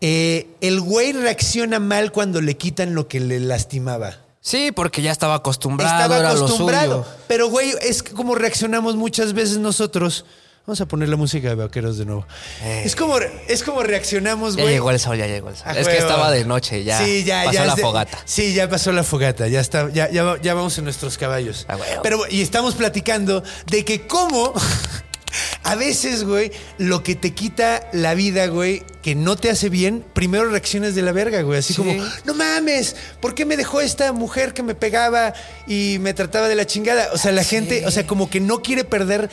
[0.00, 4.18] Eh, el güey reacciona mal cuando le quitan lo que le lastimaba.
[4.40, 7.04] Sí, porque ya estaba acostumbrado, Estaba era lo acostumbrado.
[7.04, 7.16] suyo.
[7.28, 10.26] Pero, güey, es como reaccionamos muchas veces nosotros.
[10.66, 12.26] Vamos a poner la música de vaqueros de nuevo.
[12.62, 12.84] Eh.
[12.86, 14.74] Es, como, es como reaccionamos, Ya güey.
[14.76, 15.76] llegó el sol, ya llegó el sol.
[15.76, 17.04] Es que estaba de noche, ya.
[17.04, 18.18] Sí, ya, pasó ya la de- fogata.
[18.24, 19.46] Sí, ya pasó la fogata.
[19.46, 21.66] Ya está, ya, ya, ya vamos en nuestros caballos.
[21.68, 22.00] A huevo.
[22.02, 24.54] Pero, y estamos platicando de que cómo
[25.64, 30.02] a veces, güey, lo que te quita la vida, güey, que no te hace bien,
[30.14, 31.58] primero reacciones de la verga, güey.
[31.58, 31.76] Así Sí.
[31.82, 31.92] como,
[32.24, 35.34] no mames, ¿por qué me dejó esta mujer que me pegaba
[35.66, 37.08] y me trataba de la chingada?
[37.12, 39.28] O sea, la gente, o sea, como que no quiere perder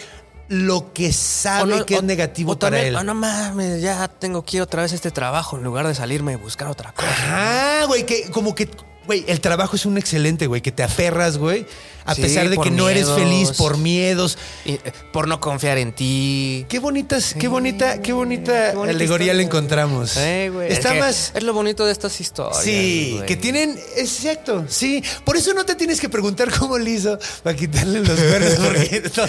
[0.51, 2.95] lo que sabe no- que es negativo para también, él.
[2.97, 5.95] "Ah, no mames, ya tengo que ir otra vez a este trabajo en lugar de
[5.95, 7.07] salirme y buscar otra cosa.
[7.29, 8.69] Ah, güey, que como que,
[9.07, 11.65] güey, el trabajo es un excelente, güey, que te aferras, güey,
[12.05, 14.37] a Sí, pesar de que no eres feliz por miedos.
[14.65, 14.79] Y, eh,
[15.11, 16.65] por no confiar en ti.
[16.69, 20.15] Qué bonitas, qué bonita, qué bonita Qué bonita alegoría le encontramos.
[20.17, 21.31] Eh, Está es que más.
[21.35, 22.63] Es lo bonito de estas historias.
[22.63, 23.25] Sí, güey.
[23.25, 25.03] que tienen, exacto, sí.
[25.25, 29.03] Por eso no te tienes que preguntar cómo le hizo para quitarle los cuernos, porque
[29.15, 29.25] no-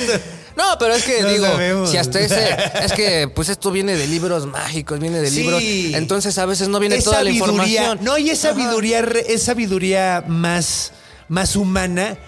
[0.55, 1.91] No, pero es que No digo, sabemos.
[1.91, 5.37] si hasta ese, es que pues esto viene de libros mágicos, viene de Sí.
[5.43, 7.49] libros, entonces a veces no viene es toda la sabiduría.
[7.49, 7.99] información.
[8.03, 10.93] No, y es sabiduría, es sabiduría más,
[11.29, 12.19] más humana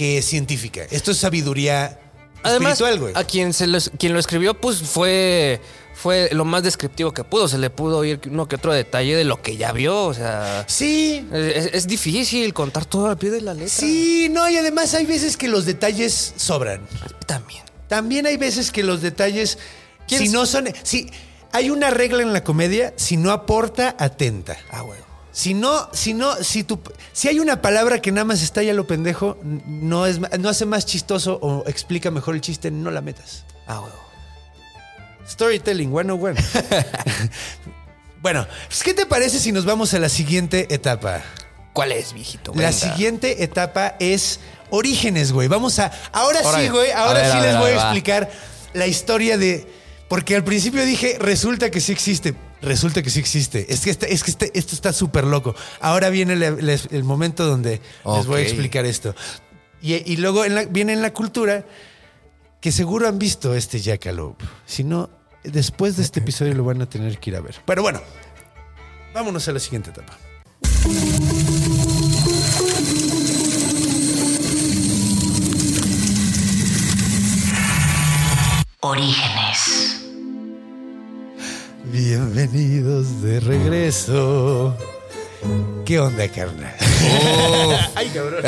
[0.00, 0.80] que científica.
[0.90, 2.00] Esto es sabiduría
[2.42, 3.12] Además, espiritual, güey.
[3.14, 5.60] a quien se lo, quien lo escribió, pues fue,
[5.92, 7.48] fue lo más descriptivo que pudo.
[7.48, 10.06] Se le pudo oír uno que otro detalle de lo que ya vio.
[10.06, 13.68] O sea, Sí, es, es difícil contar todo al pie de la letra.
[13.68, 16.80] Sí, no, y además hay veces que los detalles sobran.
[17.26, 17.62] También.
[17.86, 19.58] También hay veces que los detalles,
[20.08, 21.10] ¿Quién si no son, si
[21.52, 24.56] hay una regla en la comedia, si no aporta, atenta.
[24.70, 24.98] Ah, güey.
[25.32, 26.80] Si no, si no, si tu,
[27.12, 30.66] si hay una palabra que nada más está ya lo pendejo, no es, no hace
[30.66, 33.44] más chistoso o explica mejor el chiste, no la metas.
[33.66, 33.92] Ah, güey.
[35.28, 36.34] Storytelling 101.
[38.22, 41.22] bueno, pues, ¿qué te parece si nos vamos a la siguiente etapa?
[41.72, 42.52] ¿Cuál es, viejito?
[42.56, 44.40] La siguiente etapa es
[44.70, 45.46] orígenes, güey.
[45.46, 45.92] Vamos a.
[46.12, 46.90] Ahora sí, güey.
[46.90, 47.82] Ahora ver, sí les ver, voy a va.
[47.82, 48.30] explicar
[48.72, 49.66] la historia de.
[50.08, 52.34] Porque al principio dije, resulta que sí existe.
[52.62, 53.66] Resulta que sí existe.
[53.72, 55.54] Es que, este- es que este- esto está súper loco.
[55.80, 57.80] Ahora viene el, el- el momento donde
[58.16, 59.14] les voy a explicar esto.
[59.82, 61.64] Y, y luego en la- viene en la cultura
[62.60, 64.44] que seguro han visto este Jackalope.
[64.66, 65.08] Si no,
[65.42, 67.56] después de este episodio lo van a tener que ir a ver.
[67.64, 68.02] Pero bueno,
[69.14, 70.18] vámonos a la siguiente etapa.
[78.82, 80.00] Orígenes.
[81.92, 84.76] Bienvenidos de regreso.
[85.84, 86.74] ¿Qué onda, carnal?
[87.94, 88.42] Ay, cabrón.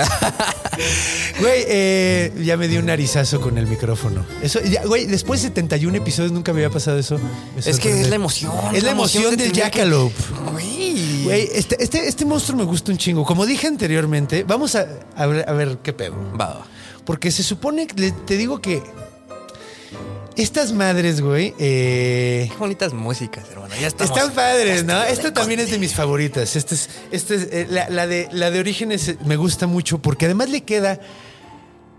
[1.40, 4.24] Güey, eh, ya me di un narizazo con el micrófono.
[4.42, 7.18] Eso, ya, güey, después de 71 episodios nunca me había pasado eso.
[7.64, 8.52] Es que es la emoción.
[8.74, 10.14] Es la emoción de del tener que- Jackalope.
[10.52, 11.24] Güey.
[11.24, 13.24] Güey, este, este, este monstruo me gusta un chingo.
[13.24, 16.14] Como dije anteriormente, vamos a, a ver, a ver qué pedo.
[16.38, 16.64] Va.
[17.04, 18.82] Porque se supone, te digo que
[20.36, 23.74] estas madres, güey, eh, Qué bonitas músicas, hermano.
[23.80, 24.16] Ya estamos.
[24.16, 25.02] están padres, ¿no?
[25.04, 26.56] Esta también es de mis favoritas.
[26.56, 29.98] Esta es, esta es, eh, la, la de, la de Orígenes eh, me gusta mucho
[30.00, 31.00] porque además le queda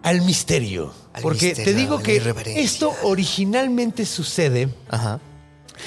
[0.02, 0.94] al misterio.
[1.14, 2.22] Al porque misterio, te digo que
[2.58, 5.20] esto originalmente sucede Ajá.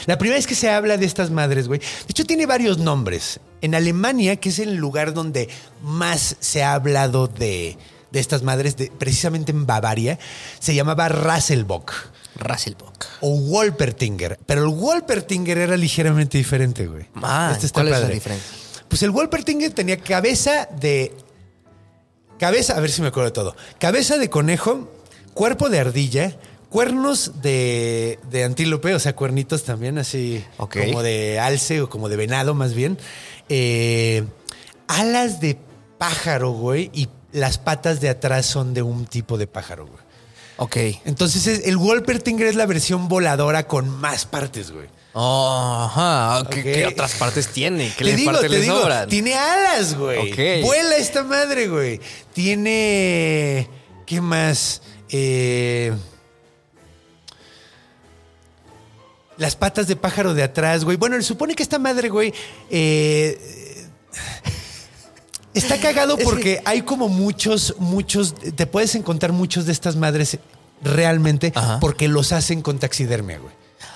[0.07, 3.41] la primera vez que se habla de estas madres, güey, de hecho tiene varios nombres.
[3.63, 5.49] En Alemania, que es el lugar donde
[5.83, 7.77] más se ha hablado de,
[8.13, 10.19] de estas madres, de- precisamente en Bavaria,
[10.61, 11.93] se llamaba Rasselbock
[12.37, 13.07] Rasselbock.
[13.21, 14.39] o Wolpertinger.
[14.47, 17.07] Pero el Wolpertinger era ligeramente diferente, güey.
[17.17, 18.15] Ah, Este está ¿cuál es la padre.
[18.15, 18.57] diferencia?
[18.89, 21.15] Pues el Wolpertinger tenía cabeza de.
[22.39, 23.57] Cabeza, a ver si me acuerdo de todo.
[23.81, 24.93] Cabeza de conejo,
[25.33, 26.37] cuerpo de ardilla,
[26.69, 32.17] cuernos de, de antílope, o sea, cuernitos también, así como de alce o como de
[32.17, 32.99] venado, más bien.
[33.49, 34.25] Eh,
[34.87, 35.57] alas de
[35.99, 39.99] pájaro, güey, y las patas de atrás son de un tipo de pájaro, güey.
[40.59, 40.77] Ok.
[41.05, 44.87] Entonces, es- el Wolpertinger es la versión voladora con más partes, güey.
[45.15, 46.43] Ajá.
[46.51, 47.89] ¿Qué, otras partes tiene?
[47.97, 49.09] ¿Qué te le digo, partes te le digo, sobran?
[49.09, 50.31] tiene alas, güey.
[50.31, 50.65] Ok.
[50.67, 52.01] Vuela esta madre, güey.
[52.35, 53.69] Tiene.
[54.07, 54.83] ¿Qué más?
[55.09, 55.93] Eh,
[59.39, 60.97] las patas de pájaro de atrás, güey.
[60.97, 62.33] Bueno, se supone que esta madre, güey.
[62.71, 63.87] eh,
[65.59, 68.35] está cagado porque hay como muchos, muchos.
[68.35, 70.39] Te puedes encontrar muchos de estas madres
[70.83, 71.81] realmente Ajá.
[71.81, 73.53] porque los hacen con taxidermia, güey.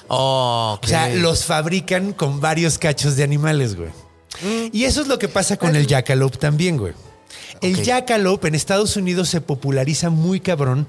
[0.09, 0.85] Oh, ok.
[0.85, 3.90] O sea, los fabrican con varios cachos de animales, güey.
[4.73, 6.94] Y eso es lo que pasa con el jackalope también, güey.
[7.61, 7.83] El Ok.
[7.83, 10.87] jackalope en Estados Unidos se populariza muy cabrón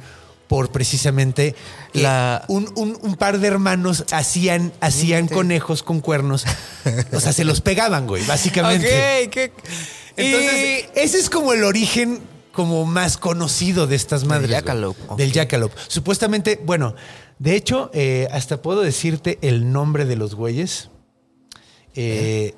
[0.47, 1.55] por precisamente
[1.93, 6.45] que La- un, un- un par de hermanos hacían, hacían conejos con cuernos.
[7.13, 9.23] O sea, se los pegaban, güey, básicamente.
[9.25, 9.51] Ok, ¿qué?
[10.17, 12.19] Entonces, ese es como el origen
[12.51, 14.49] como más conocido de estas madres.
[14.49, 14.59] güey.
[14.59, 14.99] jackalope.
[15.17, 15.75] Del jackalope.
[15.87, 16.95] Supuestamente, bueno,
[17.39, 20.89] de hecho, eh, hasta puedo decirte el nombre de los güeyes.
[21.95, 22.53] Eh,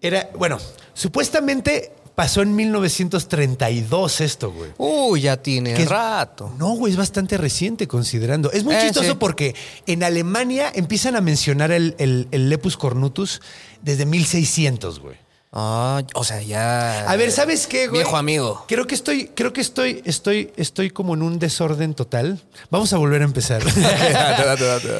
[0.00, 0.58] Era, bueno,
[0.92, 4.70] supuestamente pasó en 1932 esto, güey.
[4.76, 6.52] Uy, ya tiene Que es- rato.
[6.58, 8.52] No, güey, es bastante reciente considerando.
[8.52, 9.16] Es muy Eh, chistoso sí.
[9.18, 9.54] porque
[9.86, 13.40] en Alemania empiezan a mencionar el, el- el Lepus cornutus
[13.82, 15.16] desde 1600, güey.
[15.56, 17.08] Ah, o sea, ya.
[17.08, 18.02] A ver, ¿sabes qué, güey?
[18.02, 18.64] Viejo amigo.
[18.66, 22.40] Creo que estoy, creo que estoy, estoy, estoy como en un desorden total.
[22.70, 23.62] Vamos a volver a empezar.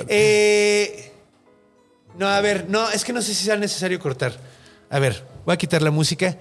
[0.08, 1.12] Eh,
[2.16, 4.38] no, a ver, no, es que no sé si sea necesario cortar.
[4.90, 6.38] A ver, voy a quitar la música.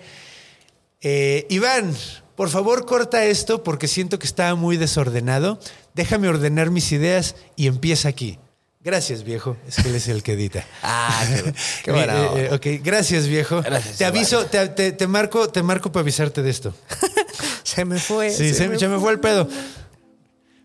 [1.01, 1.95] Eh, Iván,
[2.35, 5.59] por favor, corta esto porque siento que está muy desordenado.
[5.95, 8.37] Déjame ordenar mis ideas y empieza aquí.
[8.83, 9.55] Gracias, viejo.
[9.67, 10.65] Es que él es el que edita.
[10.83, 11.53] Ah, qué,
[11.85, 13.61] qué buena eh, eh, ok, gracias, viejo.
[13.61, 16.73] Gracias, te aviso, te, te- te marco, te marco para avisarte de esto.
[17.63, 18.29] Se me fue.
[18.31, 19.47] Sí, se, me fue el pedo.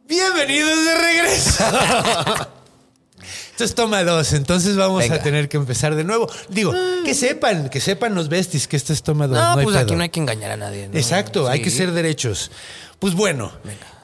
[0.06, 1.64] Bienvenidos de regreso.
[3.52, 5.16] Entonces toma dos, entonces vamos Venga.
[5.16, 6.30] a tener que empezar de nuevo.
[6.48, 6.72] Digo,
[7.04, 9.36] que sepan, que sepan los besties que esto es toma dos.
[9.36, 10.86] No, No, hay pues aquí no hay que engañar a nadie.
[10.88, 10.96] ¿no?
[10.96, 12.52] Exacto, hay que ser derechos.
[13.00, 13.50] Pues bueno,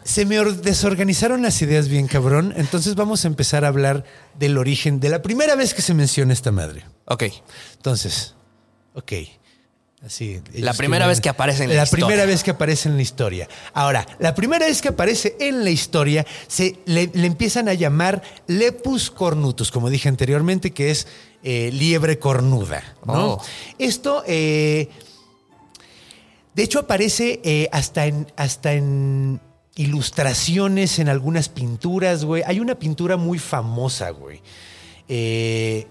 [0.04, 4.04] se me or- desorganizaron las ideas bien cabrón, entonces vamos a empezar a hablar
[4.38, 6.84] del origen de la primera vez que se menciona esta madre.
[7.06, 7.24] Ok.
[7.76, 8.34] Entonces,
[8.94, 9.12] ok.
[10.04, 10.42] Así.
[10.52, 12.06] La primera tienen- vez que aparece en la La historia.
[12.06, 13.48] primera vez que aparece en la historia.
[13.72, 18.20] Ahora, la primera vez que aparece en la historia, se le, le empiezan a llamar
[18.46, 21.06] Lepus cornutus, como dije anteriormente, que es
[21.42, 22.82] eh, liebre cornuda.
[23.06, 23.32] ¿no?
[23.34, 23.42] Oh.
[23.78, 24.90] Esto, eh,
[26.54, 28.30] de hecho, aparece eh, hasta en.
[28.36, 29.40] Hasta en
[29.76, 32.42] ilustraciones en algunas pinturas, güey.
[32.46, 34.40] Hay una pintura muy famosa, güey.
[35.08, 35.86] Eh,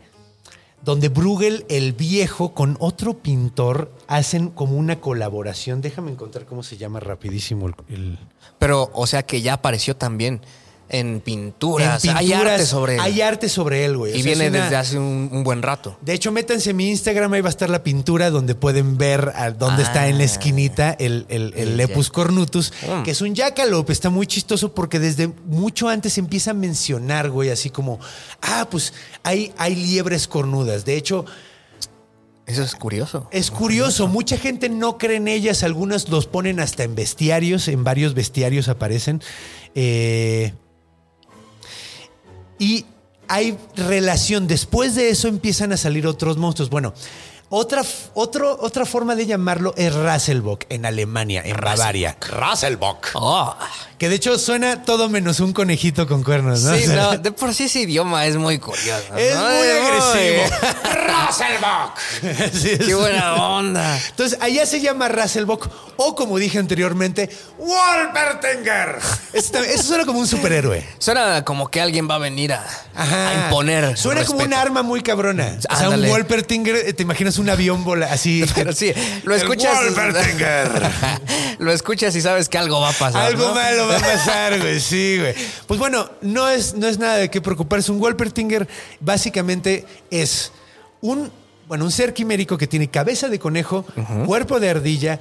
[0.83, 5.81] donde Bruegel el viejo con otro pintor hacen como una colaboración.
[5.81, 7.75] Déjame encontrar cómo se llama rapidísimo el...
[7.89, 8.19] el-
[8.59, 10.41] Pero, o sea que ya apareció también
[10.89, 12.03] en pinturas.
[12.05, 12.99] En hay arte sobre él.
[12.99, 14.13] Hay arte sobre él, güey.
[14.13, 15.97] O y sea, viene una- desde hace un, un buen rato.
[16.01, 19.31] De hecho, métanse en mi Instagram, ahí va a estar la pintura donde pueden ver
[19.35, 20.25] a dónde está en la Ah.
[20.25, 23.03] esquinita el, el- el El Lepus jack- cornutus, Mm.
[23.03, 23.91] que es un jackalope.
[23.91, 27.99] Está muy chistoso porque desde mucho antes empieza a mencionar, güey, así como,
[28.41, 28.93] ah, pues
[29.23, 30.85] hay, hay liebres cornudas.
[30.85, 31.25] De hecho,
[32.45, 33.27] Eso es curioso.
[33.31, 37.83] es curioso, mucha gente no cree en ellas, algunas los ponen hasta en bestiarios, en
[37.85, 39.21] varios bestiarios aparecen.
[39.75, 40.53] Eh,
[42.63, 42.85] y
[43.27, 44.47] hay relación.
[44.47, 46.69] Después de eso empiezan a salir otros monstruos.
[46.69, 46.93] Bueno,
[47.55, 47.83] otra,
[48.15, 52.17] otro, otra forma de llamarlo es Rasselbock en Alemania, en Bavaria.
[52.19, 53.09] Rasselbock.
[53.13, 53.55] Oh,
[53.99, 56.75] Que de hecho suena todo menos un conejito con cuernos, ¿no?
[56.75, 59.15] sí, no, de por sí ese idioma es muy curioso.
[59.15, 59.41] Es ¿no?
[59.43, 60.57] muy agresivo.
[61.05, 61.93] Rasselbock.
[62.53, 63.99] Sí, es- Qué buena onda.
[64.09, 68.97] Entonces, allá se llama Rasselbock o como dije anteriormente, Wolpertinger.
[69.31, 70.83] Eso, eso suena como un superhéroe.
[70.97, 73.95] Suena como que alguien va a venir a, a imponer.
[73.97, 75.57] Suena como un arma muy cabrona.
[75.69, 76.01] O sea, un.
[76.07, 78.43] Wolpertinger, eh, te imaginas un avión vola así.
[78.55, 78.91] Pero sí,
[79.23, 79.77] lo escuchas.
[79.95, 80.69] Wolpertinger.
[81.59, 83.23] lo escuchas y sabes que algo va a pasar.
[83.27, 83.55] Algo ¿no?
[83.55, 84.79] malo va a pasar, güey.
[84.79, 85.33] Sí, güey.
[85.67, 87.91] Pues bueno, no es, no es nada de qué preocuparse.
[87.91, 88.67] Un Wolpertinger
[88.99, 90.51] básicamente es
[91.01, 91.31] un,
[91.67, 93.85] bueno, un ser quimérico que tiene cabeza de conejo,
[94.25, 95.19] cuerpo de ardilla,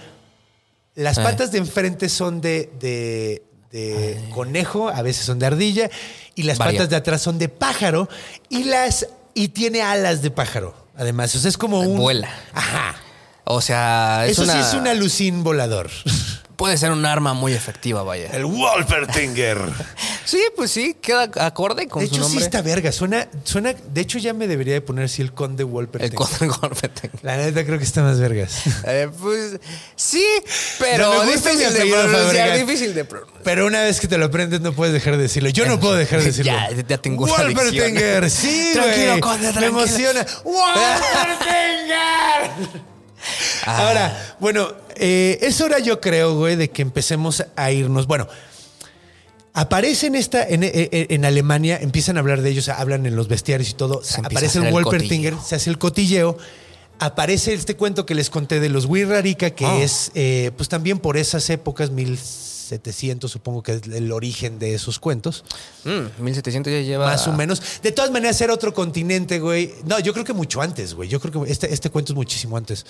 [0.95, 1.25] las Ay.
[1.25, 5.89] patas de enfrente son de, de- de conejo, a veces son de ardilla,
[6.35, 8.07] y las patas de atrás son de pájaro,
[8.51, 10.75] y las y tiene alas de pájaro.
[10.97, 11.97] Además, o sea, es como un.
[11.97, 12.31] Vuela.
[12.55, 12.97] Ajá.
[13.45, 15.91] O sea, es Eso una, sí es un alucín volador.
[16.57, 18.29] puede ser un arma muy efectiva, vaya.
[18.33, 19.59] El Wolpertinger.
[20.25, 22.45] Sí, pues sí, queda acorde con De su hecho, sí nombre.
[22.45, 22.93] está verga.
[22.93, 23.75] Suena, suena.
[23.93, 26.01] De hecho, ya me debería de poner así el conde Wolper.
[26.01, 26.91] El contra golpe.
[27.23, 28.63] La neta creo que está más vergas.
[28.87, 29.59] Eh, pues
[29.97, 30.25] sí,
[30.79, 33.43] pero No, me gusta mi difícil de pronunciar, difícil de pronunciar.
[33.43, 35.49] Pero una vez que te lo aprendes, no puedes dejar de decirlo.
[35.49, 36.53] Yo no puedo dejar de decirlo.
[36.53, 39.79] Ya, ya tengo una Wolpertinger, sí, Tranquilo, conde, Me tranquilo.
[39.81, 40.25] emociona.
[40.45, 42.51] ¡Wolpertinger!
[43.67, 43.89] Ah.
[43.89, 48.07] Ahora, bueno, eh, es hora yo creo, güey, de que empecemos a irnos.
[48.07, 48.29] Bueno,
[49.55, 53.29] aparece en esta, en, en- en Alemania, empiezan a hablar de ellos, hablan en los
[53.29, 54.03] bestiarios y todo.
[54.03, 56.39] Se aparece el Wolpertinger, se hace el cotilleo.
[56.99, 59.83] Aparece este cuento que les conté de los Wirrarica, que Ah.
[59.83, 65.01] es, eh, pues también por esas épocas, 1700, supongo que es el origen de esos
[65.01, 65.45] cuentos.
[65.85, 67.07] Mm, 1700 ya lleva.
[67.07, 67.61] Más o menos.
[67.83, 69.75] De todas maneras, era otro continente, güey.
[69.85, 71.09] No, yo creo que mucho antes, güey.
[71.09, 72.87] Yo creo que este, este cuento es muchísimo antes.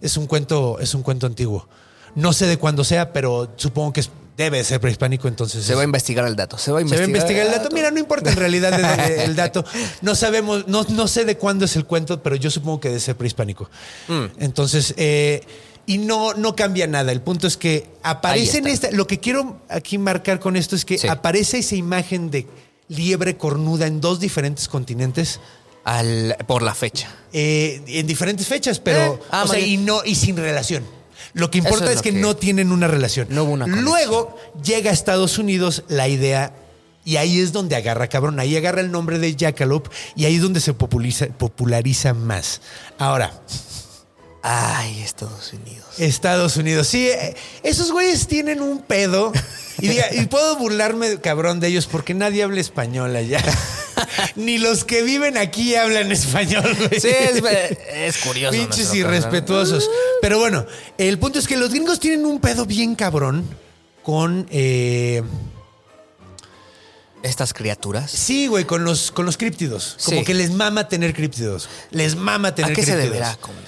[0.00, 1.68] Es un cuento, es un cuento antiguo.
[2.14, 5.64] No sé de cuándo sea, pero supongo que es- debe de ser prehispánico, entonces.
[5.64, 6.58] Se va a investigar el dato.
[6.58, 7.74] Se va a se va a investigar, investigar el dato.
[7.74, 9.64] Mira, no importa en realidad el dato.
[10.02, 13.00] No sabemos, no, no sé de cuándo es el cuento, pero yo supongo que debe
[13.00, 13.70] ser prehispánico.
[14.08, 14.24] Mm.
[14.40, 15.42] Entonces, eh,
[15.86, 17.12] y no, no cambia nada.
[17.12, 18.90] El punto es que aparece en esta.
[18.90, 21.06] Lo que quiero aquí marcar con esto es que Sí.
[21.08, 22.46] aparece esa imagen de
[22.88, 25.38] liebre cornuda en dos diferentes continentes.
[25.84, 27.08] Al- por la fecha.
[27.32, 29.66] eh, en diferentes fechas, pero Eh, ah, o sea, María.
[29.66, 30.84] y no y sin relación.
[31.34, 33.26] Lo que importa es, es que, no tienen una relación.
[33.30, 33.84] No hubo una conexión.
[33.84, 36.54] Luego llega a Estados Unidos la idea
[37.04, 40.42] y ahí es donde agarra cabrón, ahí agarra el nombre de Jackalope y ahí es
[40.42, 42.60] donde se populariza más.
[42.98, 43.32] Ahora,
[44.46, 45.86] Ay, Estados Unidos.
[45.98, 46.86] Estados Unidos.
[46.86, 49.32] Sí, eh, esos güeyes tienen un pedo.
[49.80, 53.42] Y, diga- y puedo burlarme, cabrón, de ellos porque nadie habla español allá.
[54.36, 57.00] Ni los que viven aquí hablan español, güey.
[57.00, 57.42] Sí, es,
[57.92, 58.56] es curioso.
[58.58, 59.88] Pinches irrespetuosos.
[60.20, 60.66] Pero bueno,
[60.98, 63.44] el punto es que los gringos tienen un pedo bien cabrón
[64.02, 64.46] con.
[64.50, 65.22] eh,
[67.22, 68.10] Estas criaturas.
[68.10, 69.96] sí, güey, con los, con los críptidos.
[70.04, 70.24] Como Sí.
[70.26, 71.68] que les mama tener críptidos.
[71.90, 73.12] Les mama tener ¿A qué se críptidos.
[73.14, 73.60] deberá, conde?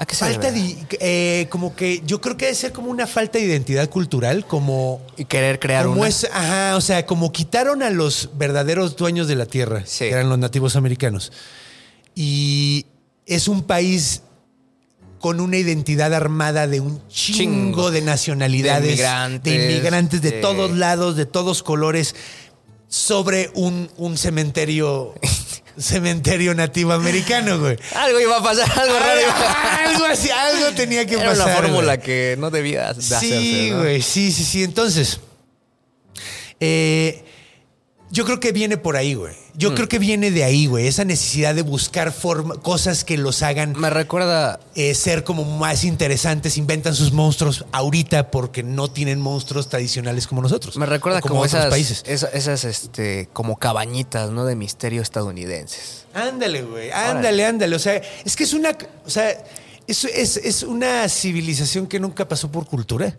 [0.00, 0.76] ¿A qué se Falta de.
[1.00, 5.00] eh, como que yo creo que debe ser como una falta de identidad cultural, como.
[5.16, 6.08] Y querer crear Como una.
[6.08, 10.04] es, ajá, o sea, como quitaron a los verdaderos dueños de la tierra, Sí.
[10.04, 11.32] que eran los nativos americanos.
[12.14, 12.86] Y
[13.26, 14.22] es un país
[15.18, 17.90] con una identidad armada de un chingo, Chingo.
[17.90, 22.14] de nacionalidades, De inmigrantes, de, inmigrantes de de- todos lados, de todos colores,
[22.86, 25.12] sobre un, un cementerio,
[25.76, 27.76] cementerio nativo americano, güey.
[27.96, 31.46] Algo iba a pasar, algo raro iba a así, algo tenía que Era pasar.
[31.46, 32.06] una fórmula güey.
[32.06, 33.20] que no debía de hacerse.
[33.20, 33.78] Sí, ¿no?
[33.80, 34.62] güey, sí, sí, sí.
[34.64, 35.20] Entonces,
[36.60, 37.24] eh,
[38.10, 39.34] yo creo que viene por ahí, güey.
[39.34, 39.58] Mm.
[39.58, 40.86] Yo creo que viene de ahí, güey.
[40.86, 44.60] Esa necesidad de buscar forma, cosas que los hagan Me recuerda.
[44.76, 46.56] eh, ser como más interesantes.
[46.58, 50.76] Inventan sus monstruos ahorita porque no tienen monstruos tradicionales como nosotros.
[50.76, 52.02] Me recuerda o como, otros esas, países.
[52.06, 54.44] esa- esas, este, como cabañitas, ¿no?
[54.46, 56.04] De misterio estadounidenses.
[56.14, 56.90] Ándale, güey.
[56.92, 57.74] Ándale, ándale.
[57.76, 58.76] O sea, es que es una.
[59.04, 59.44] O sea,
[59.88, 63.18] es, es, es una civilización que nunca pasó por cultura.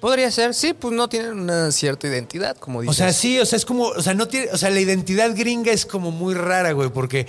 [0.00, 2.96] Podría ser, sí, pues no tienen una cierta identidad, como O dices.
[2.96, 5.70] sea, sí, o sea, es como, o sea, no tiene, o sea, la identidad gringa
[5.70, 7.26] es como muy rara, güey, porque,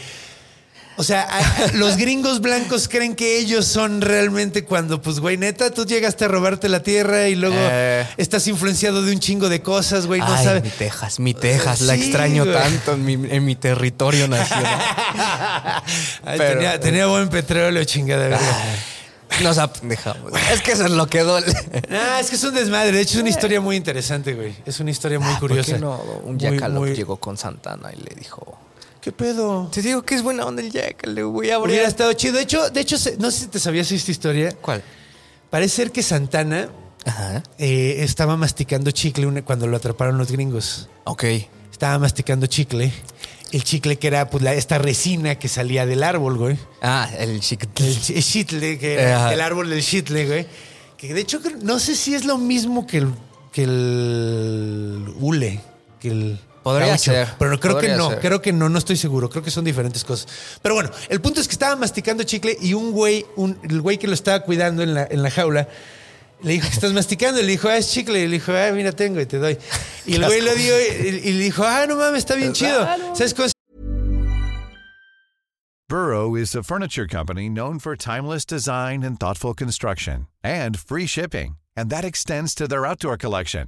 [0.98, 1.28] o sea,
[1.74, 6.28] los gringos blancos creen que ellos son realmente cuando, pues, güey, neta, tú llegaste a
[6.28, 8.08] robarte la tierra y luego Eh.
[8.18, 10.64] estás influenciado de un chingo de cosas, güey, no Ay, sabes.
[10.64, 12.56] mi Texas, mi Texas, la extraño güey.
[12.56, 14.80] tanto en mi, en mi territorio nacional.
[16.26, 18.66] Ay, Pero- tenía, tenía buen petróleo, chingada, verdad.
[19.42, 20.32] Nos apendejamos.
[20.52, 21.52] Es que eso es lo que duele.
[21.90, 22.92] Ah, es que es un desmadre.
[22.92, 24.54] De hecho, es una historia muy interesante, güey.
[24.64, 25.74] Es una historia muy Ah, ¿Por curiosa.
[25.74, 26.00] qué no?
[26.24, 28.56] Un Muy, Jackalope muy- llegó con Santana y le dijo:
[29.04, 29.70] ¿Qué pedo?
[29.74, 31.52] Te digo que es buena onda el Jackalope, güey.
[31.52, 32.36] Habría- Hubiera estado chido.
[32.36, 34.54] De hecho, de hecho, no sé si te sabías esta historia.
[34.62, 34.82] ¿Cuál?
[35.50, 36.70] Parece ser que Santana
[37.06, 37.44] Ajá.
[37.58, 40.88] eh, estaba masticando chicle cuando lo atraparon los gringos.
[41.04, 41.26] Ok.
[41.72, 42.94] Estaba masticando chicle.
[43.52, 46.58] El chicle que era pues la, esta resina que salía del árbol, güey.
[46.82, 47.84] Ah, el chiquito.
[47.84, 49.34] El el chitle, que era Ajá.
[49.34, 50.48] el árbol del chitle, güey.
[50.98, 53.14] Que de hecho no sé si es lo mismo que el,
[53.52, 55.60] que el hule,
[56.00, 57.12] que el Podría caucho.
[57.12, 58.20] ser, Pero creo que no, ser.
[58.20, 59.30] creo que no, no estoy seguro.
[59.30, 60.28] Creo que son diferentes cosas.
[60.62, 63.98] Pero bueno, el punto es que estaba masticando chicle y un güey, un, el güey
[63.98, 65.68] que lo estaba cuidando en la, en la jaula,
[66.42, 67.40] le dijo, ¿qué estás masticando?
[67.40, 68.20] Y le dijo, ah, es chicle.
[68.20, 69.58] Y le dijo, ah, mira, tengo y te doy.
[70.06, 72.86] Y el güey lo dio y, y le dijo, ah, no mames, está bien chido.
[73.16, 73.48] ¿Sabes cómo
[75.90, 81.56] Burrow is a furniture company known for timeless design and thoughtful construction and free shipping,
[81.76, 83.68] and that extends to their outdoor collection.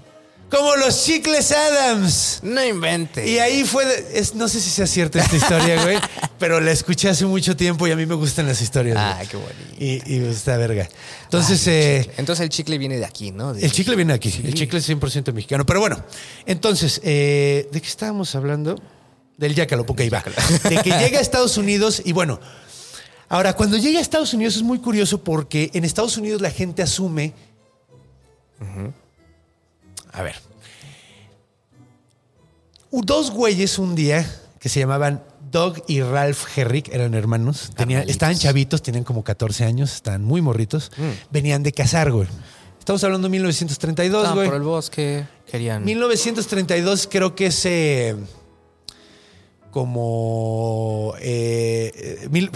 [0.51, 2.39] Como los chicles Adams.
[2.43, 3.25] No invente.
[3.27, 5.97] Y ahí fue, de- es, no sé si sea cierta esta historia, güey,
[6.39, 8.95] pero la escuché hace mucho tiempo y a mí me gustan las historias.
[8.95, 9.07] güey.
[9.21, 9.55] Ay, qué bonito.
[9.79, 10.89] Y, y está verga.
[11.23, 13.53] Entonces, eh, Entonces el chicle viene de aquí, ¿no?
[13.53, 14.27] De- el chicle viene aquí.
[14.43, 15.65] El chicle es 100% mexicano.
[15.65, 16.03] Pero bueno,
[16.45, 18.75] entonces, eh, ¿de qué estábamos hablando?
[19.37, 20.23] Del Jackalope, ok, va.
[20.69, 22.39] De que llega a Estados Unidos y bueno,
[23.29, 26.83] ahora, cuando llega a Estados Unidos es muy curioso porque en Estados Unidos la gente
[26.83, 27.33] asume.
[30.13, 30.35] A ver.
[32.91, 37.71] Dos güeyes un día que se llamaban Doug y Ralph Herrick, eran hermanos.
[37.75, 38.11] Tenían, Carnalitos.
[38.11, 40.91] estaban chavitos, tenían como 14 años, estaban muy morritos.
[41.31, 42.27] Venían de cazar, güey.
[42.79, 44.47] Estamos hablando de 1932, Estaban güey.
[44.47, 45.25] por el bosque.
[45.49, 45.83] Querían.
[45.85, 48.15] 1932 creo que es eh,
[49.71, 51.13] como...
[51.19, 52.51] eh, mil-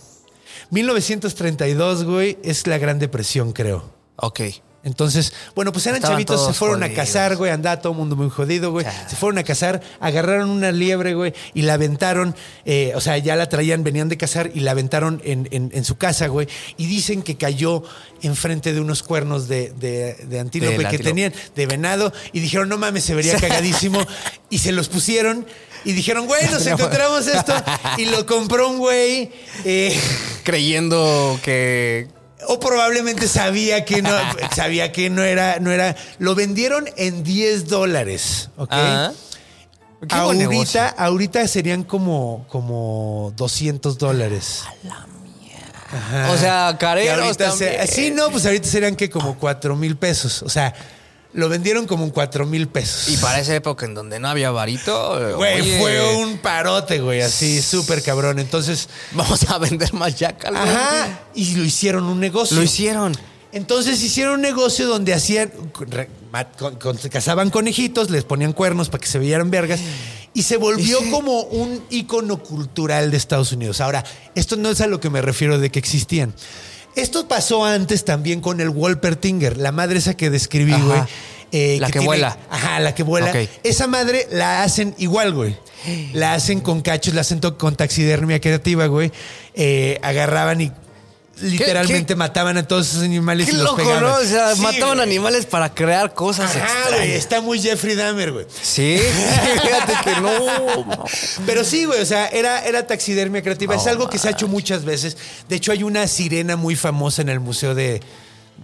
[0.70, 3.84] 1932, güey, es la Gran Depresión, creo.
[4.16, 4.40] Ok.
[4.82, 8.16] Entonces, bueno, pues eran Estaban chavitos, se fueron a cazar, güey, andaba todo el mundo
[8.16, 8.86] muy jodido, güey.
[8.86, 9.08] Ya.
[9.10, 13.36] Se fueron a cazar, agarraron una liebre, güey, y la aventaron, eh, o sea, ya
[13.36, 16.48] la traían, venían de cazar y la aventaron en, en- en su casa, güey.
[16.78, 17.82] Y dicen que cayó
[18.22, 21.04] enfrente de unos cuernos de, de, de antílope Del que antílope.
[21.10, 24.00] tenían, de venado, y dijeron, no mames, se vería cagadísimo.
[24.48, 25.46] y se los pusieron.
[25.84, 27.52] Y dijeron, güey, nos encontramos esto.
[27.98, 29.30] Y lo compró un güey.
[29.66, 29.94] eh,
[30.42, 32.08] Creyendo que.
[32.48, 34.10] O probablemente sabía que no,
[34.54, 35.96] sabía que no era, no era.
[36.18, 38.50] Lo vendieron en 10 dólares.
[38.56, 38.72] ¿ok?
[38.72, 39.12] Ajá.
[40.08, 40.80] Qué buen negocio.
[40.80, 44.62] Ahorita, ahorita serían como, como 200 dólares.
[45.92, 46.30] Ajá.
[46.32, 47.86] O sea, careros también.
[47.86, 50.42] sí, no, pues ahorita serían que como 4 mil pesos.
[50.42, 50.72] O sea,
[51.32, 53.08] lo vendieron como en 4 mil pesos.
[53.08, 55.36] Y para esa época en donde no había varito.
[55.36, 58.38] Güey, oye, fue un parote, güey, así súper cabrón.
[58.38, 60.32] Entonces, Vamos a vender más güey.
[60.54, 62.56] ajá, y lo hicieron un negocio.
[62.56, 63.16] Lo hicieron.
[63.52, 65.50] Entonces hicieron un negocio donde hacían,
[67.10, 69.80] cazaban conejitos, les ponían cuernos para que se veieran vergas
[70.32, 73.80] y se volvió como un ícono cultural de Estados Unidos.
[73.80, 74.04] Ahora,
[74.36, 76.32] esto no es a lo que me refiero de que existían.
[76.96, 80.84] Esto pasó antes también con el Wolpertinger, la madre esa que describí, Ajá.
[80.84, 81.00] güey.
[81.52, 82.36] eh, La que vuela.
[82.50, 83.32] Ajá, la que vuela.
[83.62, 85.56] Esa madre la hacen igual, güey.
[86.12, 89.10] La hacen con cachos, la hacen con taxidermia creativa, güey.
[89.54, 90.72] Eh, agarraban y
[91.40, 94.02] literalmente qué- mataban a todos esos animales Qué y los loco, pegaban.
[94.02, 94.14] ¿no?
[94.16, 95.08] O sea, Sí, mataban güey.
[95.08, 97.12] animales para crear cosas Ajá, güey.
[97.12, 98.46] Está muy Jeffrey Dahmer, güey.
[98.62, 98.98] Sí,
[99.62, 101.04] fíjate que no.
[101.46, 103.74] Pero sí, güey, o sea, era, era taxidermia creativa.
[103.74, 105.16] es algo que se ha hecho muchas veces.
[105.48, 108.00] De hecho, hay una sirena muy famosa en el museo de.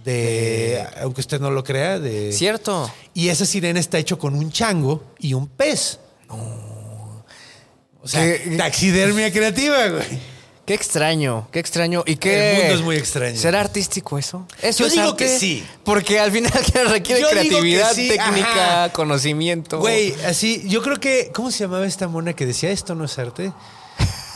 [0.03, 2.31] de aunque usted no lo crea, de.
[2.31, 2.91] Cierto.
[3.13, 5.99] Y esa sirena está hecho con un chango y un pez.
[6.29, 8.55] O sea, ¿Qué?
[8.57, 10.36] taxidermia creativa, güey.
[10.67, 12.03] Qué extraño, qué extraño.
[12.05, 12.51] ¿Y qué?
[12.51, 13.37] El mundo es muy extraño.
[13.37, 14.45] ¿Será artístico eso?
[14.61, 15.23] ¿Eso Yo es digo arte?
[15.23, 15.63] que sí.
[15.85, 16.51] Porque al final
[16.89, 18.91] requiere Yo creatividad, sí, técnica, ajá.
[18.91, 19.79] conocimiento.
[19.79, 21.31] Güey, así, yo creo que.
[21.33, 23.53] ¿Cómo se llamaba esta mona que decía esto no es arte?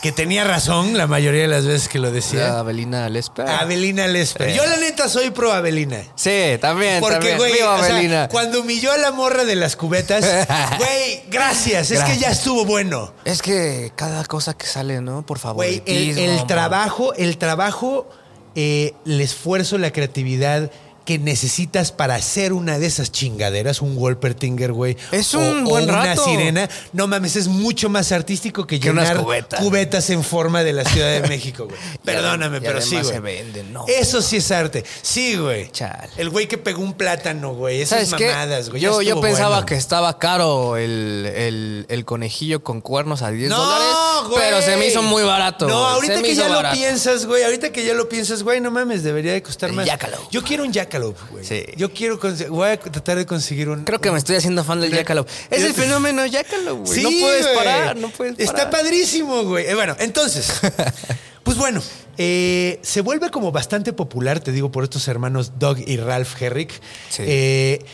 [0.02, 2.58] Que tenía razón la mayoría de las veces que lo decía.
[2.58, 3.48] Avelina Lesper.
[3.48, 4.52] Avelina Lesper.
[4.52, 6.02] Yo, la neta, soy pro Avelina.
[6.16, 10.24] Sí, también, Porque, güey, o sea, cuando humilló a la morra de las cubetas,
[10.78, 11.92] güey, gracias.
[11.92, 13.14] Es que ya estuvo bueno.
[13.24, 15.24] Es que cada cosa que sale, ¿no?
[15.24, 15.64] Por favor.
[15.64, 18.08] Güey, el, el trabajo, el trabajo,
[18.56, 20.72] eh, el esfuerzo, la creatividad
[21.04, 24.96] que necesitas para hacer una de esas chingaderas, un Wolpertinger, güey.
[25.10, 26.24] Es o- un o buen una rato.
[26.24, 26.68] sirena.
[26.92, 29.60] No mames, es mucho más artístico que Que llenar cubetas.
[29.60, 31.78] cubetas en forma de la Ciudad de México, güey.
[32.04, 33.04] Perdóname, y pero sí, güey.
[33.04, 33.84] se venden, no.
[33.88, 34.84] Eso sí es arte.
[35.02, 35.70] Sí, güey.
[35.70, 36.08] Chale.
[36.16, 37.82] El güey que pegó un plátano, güey.
[37.82, 38.80] Esas mamadas, güey.
[38.82, 39.66] Yo, yo pensaba bueno.
[39.66, 44.40] que estaba caro el, el- el conejillo con cuernos a 10 No, dólares, güey.
[44.42, 45.66] pero se me hizo muy barato.
[45.66, 45.94] No, güey.
[45.94, 47.42] ahorita Se que ya lo piensas, güey.
[47.42, 49.86] Ahorita que ya lo piensas, güey, no mames, debería de costar El más.
[49.86, 50.26] Jackalope.
[50.30, 51.44] Yo quiero un jackalope, güey.
[51.44, 51.64] Sí.
[51.76, 52.18] Yo quiero
[52.50, 53.84] voy a tratar de conseguir un.
[53.84, 55.30] Creo que me estoy haciendo fan del Una- Jackalope.
[55.50, 56.98] Es el fenómeno Jackalope, güey.
[56.98, 57.56] Sí, no puedes güey.
[57.56, 58.54] parar, no puedes parar.
[58.54, 59.66] Está padrísimo, güey.
[59.66, 60.60] Eh, bueno, entonces,
[61.42, 61.82] pues bueno,
[62.18, 66.72] eh, se vuelve como bastante popular, te digo, por estos hermanos Doug y Ralph Herrick.
[67.08, 67.22] Sí.
[67.26, 67.84] Eh,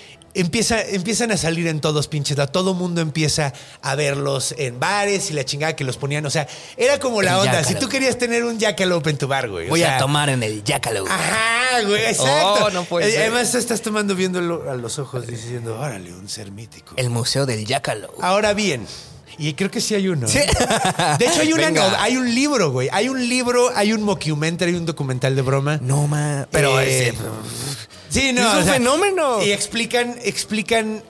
[0.40, 2.52] empieza, empiezan a salir en todos pinches lados.
[2.52, 6.24] Todo mundo empieza a verlos en bares y la chingada que los ponían.
[6.26, 7.52] O sea, era como la El onda.
[7.52, 7.74] Jackalope.
[7.74, 9.66] Si tú querías tener un jackalope en tu bar, güey.
[9.66, 11.10] o Voy sea, a tomar en el Jackalope.
[11.10, 12.64] Ajá, güey, exacto.
[12.66, 13.20] Oh, no puede Eh, ser.
[13.22, 16.94] Además, estás tomando viéndolo a los ojos diciendo, órale, un ser mítico.
[16.96, 18.14] El museo del Jackalope.
[18.20, 18.86] Ahora bien,
[19.40, 20.26] y creo que sí hay uno.
[20.26, 20.38] Sí.
[20.38, 20.48] ¿eh?
[21.18, 22.88] De hecho, hay, una no- hay un libro, güey.
[22.92, 25.78] Hay un libro, hay un mockumentary, un documental de broma.
[25.82, 26.48] No, ma.
[26.50, 27.18] Pero Eh, ese-
[28.08, 28.40] Sí, no.
[28.40, 29.42] Es un o sea, fenómeno.
[29.42, 31.02] Y explican, explican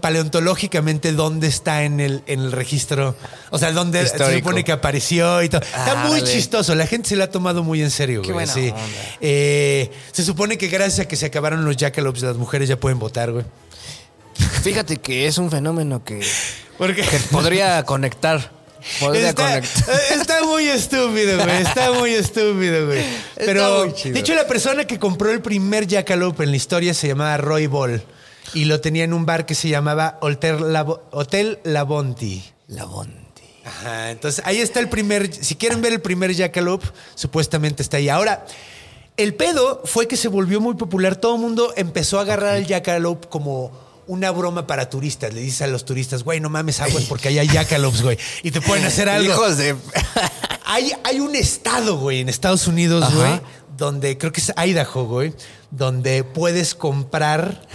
[0.00, 3.14] paleontológicamente dónde está en el, en el registro.
[3.50, 5.60] O sea, dónde se supone que apareció y todo.
[5.62, 6.32] Está muy Árale.
[6.32, 6.74] chistoso.
[6.74, 8.46] La gente se lo ha tomado muy en serio, Qué güey.
[8.46, 8.68] buena sí.
[8.70, 8.82] onda.
[9.20, 12.98] Eh, se supone que gracias a que se acabaron los jackalopes, las mujeres ya pueden
[12.98, 13.44] votar, güey.
[14.62, 16.20] Fíjate que es un fenómeno que
[17.30, 18.57] podría conectar.
[19.00, 21.62] Podría Está, muy estúpido, güey.
[21.62, 23.04] Está muy estúpido, güey.
[23.36, 27.08] Pero, muy de hecho, la persona que compró el primer Jackalope en la historia se
[27.08, 28.02] llamaba Roy Ball.
[28.54, 30.56] Y lo tenía en un bar que se llamaba Hotel,
[31.10, 32.42] Hotel Labonti.
[32.68, 33.12] La Bondi.
[33.64, 35.32] Ajá, entonces ahí está el primer.
[35.32, 38.08] Si quieren ver el primer Jackalope, supuestamente está ahí.
[38.08, 38.46] Ahora,
[39.18, 41.16] el pedo fue que se volvió muy popular.
[41.16, 45.32] Todo el mundo empezó a agarrar al Jackalope como una broma para turistas.
[45.32, 48.18] Le dices a los turistas, güey, no mames aguas porque ahí hay Jackalopes, güey.
[48.42, 49.32] Y te pueden hacer algo.
[49.32, 49.76] Hijos de.
[50.70, 53.14] Hay, hay un estado, güey, en Estados Unidos, Ajá.
[53.16, 53.40] güey,
[53.78, 55.32] donde creo que es Idaho, güey,
[55.70, 57.66] donde puedes comprar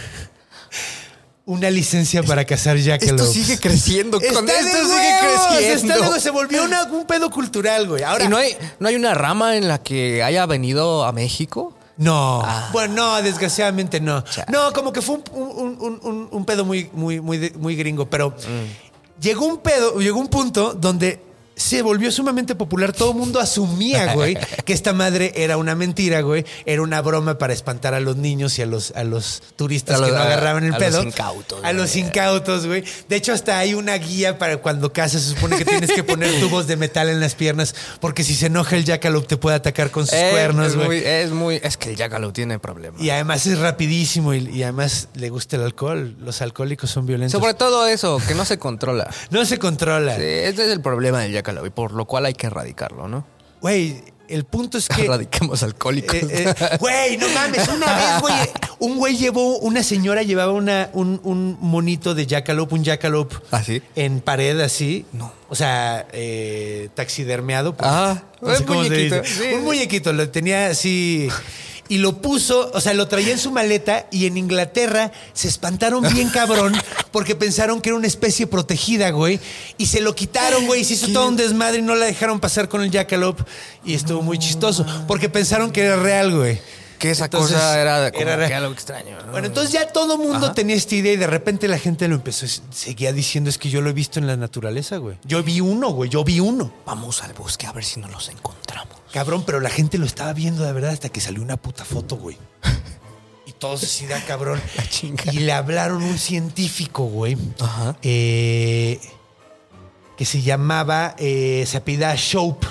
[1.46, 3.22] una licencia para cazar jackalopes.
[3.26, 4.22] Esto sigue creciendo.
[4.22, 5.94] Está con- esto sigue creciendo.
[5.96, 8.04] está de- se volvió una- un pedo cultural, güey.
[8.04, 11.76] Ahora, ¿Y no hay, no hay una rama en la que haya venido a México?
[11.98, 12.70] No, Ah.
[12.72, 14.22] bueno, no, desgraciadamente no.
[14.24, 14.52] Chale.
[14.52, 19.22] No, como que fue un, un- un- pedo muy, muy, muy, muy gringo, pero Mm.
[19.22, 21.22] llegó un pedo, llegó un punto donde
[21.56, 22.94] se volvió sumamente popular.
[22.94, 26.46] Todo el mundo asumía, güey, que esta madre era una mentira, güey.
[26.66, 30.00] Era una broma para espantar a los niños y a los, a los turistas A
[30.00, 30.98] los- que no a- agarraban el a pedo.
[30.98, 32.84] los incautos, A los incautos, güey.
[33.10, 35.22] De hecho, hasta hay una guía para cuando cazas.
[35.22, 38.48] Se supone que tienes que poner tubos de metal en las piernas porque si se
[38.48, 40.88] enoja el jackalope te puede atacar con sus Eh, cuernos, es güey.
[40.88, 41.60] muy, es muy.
[41.64, 43.02] Es que el Jackalope tiene problemas.
[43.02, 46.16] Y además es rapidísimo y, y además le gusta el alcohol.
[46.20, 47.40] Los alcohólicos son violentos.
[47.40, 49.10] Sobre todo eso, que no se controla.
[49.30, 50.16] no se controla.
[50.16, 51.43] Sí, ese es el problema del Jackalope,
[51.76, 53.26] por lo cual hay que erradicarlo, ¿no?
[53.62, 55.06] Güey, el punto es que...
[55.06, 56.16] Erradiquemos alcohólicos.
[56.16, 58.34] Eh, eh, Güey, no mames, una vez, güey,
[58.80, 63.64] un güey llevó, una señora llevaba una, un, un monito de jackalope, un jackalope ¿Ah,
[63.64, 63.82] sí?
[63.96, 65.06] en pared así.
[65.14, 65.32] No.
[65.50, 67.76] O sea, eh, taxidermeado.
[67.76, 67.90] pues.
[67.92, 69.44] Ah, no sé un muñequito, sí.
[69.56, 71.30] Un muñequito, lo tenía así.
[71.90, 76.02] Y lo puso, o sea, lo traía en su maleta y en Inglaterra se espantaron
[76.14, 76.74] bien cabrón
[77.12, 79.40] porque pensaron que era una especie protegida, güey.
[79.78, 80.82] Y se lo quitaron, güey.
[80.82, 83.44] y Se hizo todo un desmadre y no la dejaron pasar con el jackalope.
[83.84, 86.60] Y estuvo muy chistoso porque pensaron que era real, güey.
[87.04, 89.18] Que esa Entonces, cosa era como era- que algo extraño.
[89.26, 89.32] ¿no?
[89.34, 90.54] Bueno, entonces ya todo mundo Ajá.
[90.54, 93.82] tenía esta idea y de repente la gente lo empezó, seguía diciendo, es que yo
[93.82, 95.18] lo he visto en la naturaleza, güey.
[95.26, 96.72] Yo vi uno, güey, yo vi uno.
[96.86, 98.96] Vamos al bosque a ver si nos los encontramos.
[99.12, 102.16] Cabrón, pero la gente lo estaba viendo de verdad hasta que salió una puta foto,
[102.16, 102.38] güey.
[103.46, 104.62] Y todos así da cabrón.
[104.78, 105.24] La chinga.
[105.34, 107.36] Y le hablaron un científico, güey.
[107.60, 107.98] Ajá.
[108.02, 108.98] eh,
[110.18, 112.66] que se llamaba, eh, se apellidaba Shope.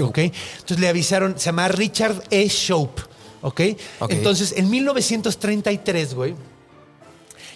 [0.00, 0.18] ¿ok?
[0.18, 2.46] Entonces le avisaron, se llama Richard E.
[2.48, 3.02] Shope.
[3.42, 3.60] ¿Ok?
[4.00, 4.10] Ok.
[4.12, 6.34] Entonces, en 1933, güey.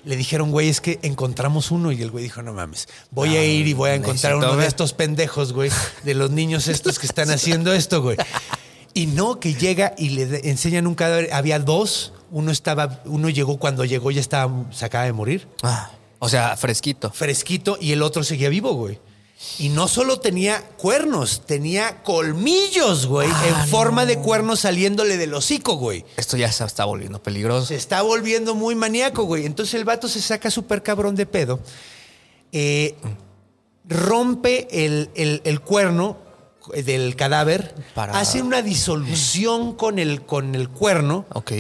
[0.05, 1.91] Le dijeron, güey, es que encontramos uno.
[1.91, 4.67] Y el güey dijo, no mames, voy a ir y voy a encontrar uno de
[4.67, 5.71] estos pendejos, güey,
[6.03, 8.19] de los niños estos que están haciendo esto, güey.
[8.93, 11.33] Y no, que llega y le enseñan un cadáver.
[11.33, 12.13] Había dos.
[12.31, 16.57] Uno estaba, uno llegó cuando llegó, ya estaba, se acaba de morir Ah, o sea,
[16.57, 17.11] fresquito.
[17.11, 18.99] fresquito y el otro seguía vivo, güey.
[19.59, 25.77] Y no solo tenía cuernos, tenía colmillos, güey, en forma de cuernos saliéndole del hocico,
[25.77, 26.05] güey.
[26.17, 27.67] Esto ya se está volviendo peligroso.
[27.67, 29.47] Se está volviendo muy maníaco, güey.
[29.47, 31.61] Entonces el vato se saca súper cabrón de pedo.
[32.53, 32.95] eh,
[33.89, 36.17] rompe el, el- el cuerno
[36.75, 41.53] del cadáver, Para- hace una disolución con el, con el cuerno Ok.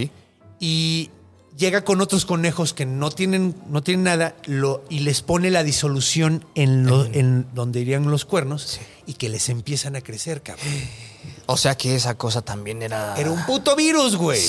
[0.58, 1.10] y
[1.56, 5.62] llega con otros conejos que no tienen, no tienen nada lo, y les pone la
[5.62, 10.66] disolución en, lo- en donde irían los cuernos y que les empiezan a crecer, cabrón.
[11.46, 13.14] O sea que esa cosa también era.
[13.18, 14.40] Era un puto virus, güey.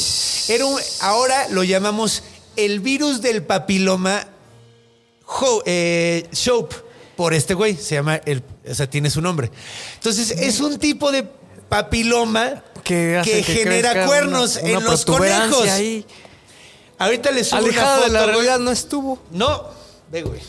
[0.49, 2.23] Era un, ahora lo llamamos
[2.57, 4.25] el virus del papiloma
[5.25, 6.75] Ho- eh, Shope
[7.15, 7.75] por este güey.
[7.75, 9.51] Se llama, el, o sea, tiene su nombre.
[9.95, 11.27] Entonces, es un tipo de
[11.69, 15.67] papiloma que, hace que genera cuernos una- en los conejos.
[15.69, 16.05] ahí.
[16.97, 18.31] Ahorita les subo una Alejada foto, de la güey.
[18.33, 19.19] realidad no estuvo.
[19.31, 19.63] No,
[20.11, 20.39] ve, güey.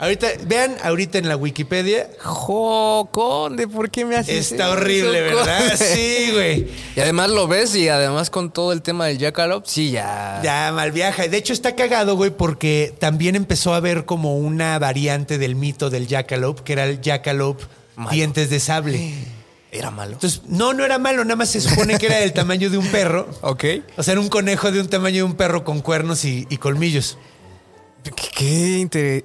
[0.00, 2.08] Ahorita, vean ahorita en la Wikipedia.
[2.22, 5.74] Jo, conde, ¿por qué me haces Está eso, horrible, ¿verdad?
[5.76, 6.68] Sí, güey.
[6.94, 10.40] Y además lo ves y además con todo el tema del Jackalope, sí, ya.
[10.44, 11.26] Ya, mal viaja.
[11.26, 15.90] De hecho, está cagado, güey, porque también empezó a haber como una variante del mito
[15.90, 17.64] del jackalope, que era el jackalope
[17.96, 18.10] Malo.
[18.12, 19.14] dientes de sable.
[19.70, 20.12] Era malo.
[20.14, 22.86] Entonces, no, no era malo, nada más se supone que era del tamaño de un
[22.88, 23.28] perro.
[23.42, 23.64] ok.
[23.98, 26.56] O sea, era un conejo de un tamaño de un perro con cuernos y, y
[26.56, 27.18] colmillos.
[28.02, 29.24] Qué, qué inter-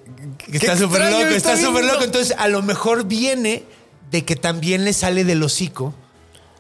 [0.52, 2.04] está súper loco, está súper loco.
[2.04, 3.64] Entonces, a lo mejor viene
[4.12, 5.94] de que también le sale del hocico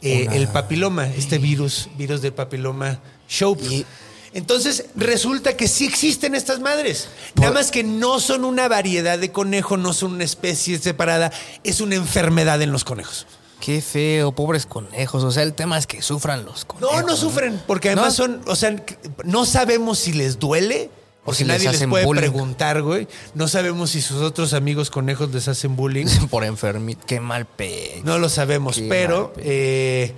[0.01, 3.65] eh, Una- el papiloma, este virus, virus del papiloma Shope.
[3.65, 3.85] Y-
[4.33, 7.09] Entonces, resulta que sí existen estas madres.
[7.35, 11.31] Nada más que no son una variedad de conejo, no son una especie separada,
[11.63, 13.27] es una enfermedad en los conejos.
[13.63, 15.23] Qué feo, pobres conejos.
[15.23, 16.91] O sea, el tema es que sufran los conejos.
[16.93, 18.25] No, no sufren, porque además No.
[18.25, 18.75] son, o sea,
[19.23, 20.89] no sabemos si les duele.
[21.21, 22.19] O Porque si nadie les puede bullying.
[22.19, 23.07] preguntar, güey.
[23.35, 26.07] No sabemos si sus otros amigos conejos les hacen bullying.
[26.29, 27.05] Por enfermito.
[27.07, 28.01] Qué mal pe.
[28.03, 30.13] No lo sabemos, Qué pero, eh,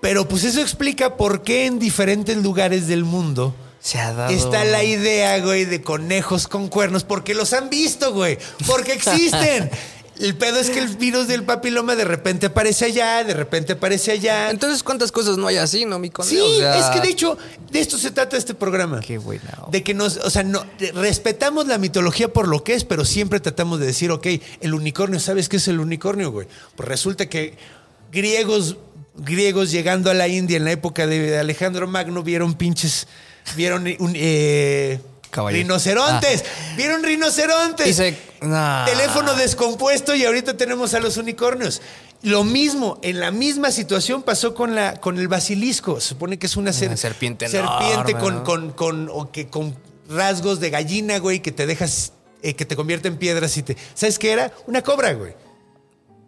[0.00, 4.32] pero pues eso explica por qué en diferentes lugares del mundo Se ha dado.
[4.32, 9.70] está la idea, güey, de conejos con cuernos, porque los han visto, güey, porque existen.
[10.18, 14.12] El pedo es que el virus del papiloma de repente aparece allá, de repente aparece
[14.12, 14.50] allá.
[14.50, 16.34] Entonces, ¿cuántas cosas no hay así, no, mi conejo?
[16.34, 17.36] Sí, O sea, es que de hecho,
[17.70, 19.00] de esto se trata este programa.
[19.00, 19.58] Qué buena.
[19.70, 20.64] De que nos, o sea, no,
[20.94, 24.26] respetamos la mitología por lo que es, pero siempre tratamos de decir, ok,
[24.60, 26.48] el unicornio, ¿sabes qué es el unicornio, güey?
[26.76, 27.54] Pues resulta que
[28.10, 28.78] griegos,
[29.16, 33.06] griegos llegando a la India en la época de Alejandro Magno vieron pinches,
[33.54, 34.98] vieron un, eh,
[35.62, 36.44] Rinocerontes,
[36.76, 37.96] vieron rinocerontes.
[37.96, 38.84] Se- nah.
[38.84, 41.82] Teléfono descompuesto y ahorita tenemos a los unicornios.
[42.22, 46.00] Lo mismo, en la misma situación pasó con, la, con el basilisco.
[46.00, 48.44] Se supone que es una, ser- Una serpiente serpiente enorme, con, ¿no?
[48.44, 49.76] con, con, o que, con
[50.08, 52.12] rasgos de gallina, güey, que te dejas,
[52.42, 53.76] eh, que te convierte en piedras y te.
[53.94, 54.52] ¿Sabes qué era?
[54.66, 55.34] Una cobra, güey.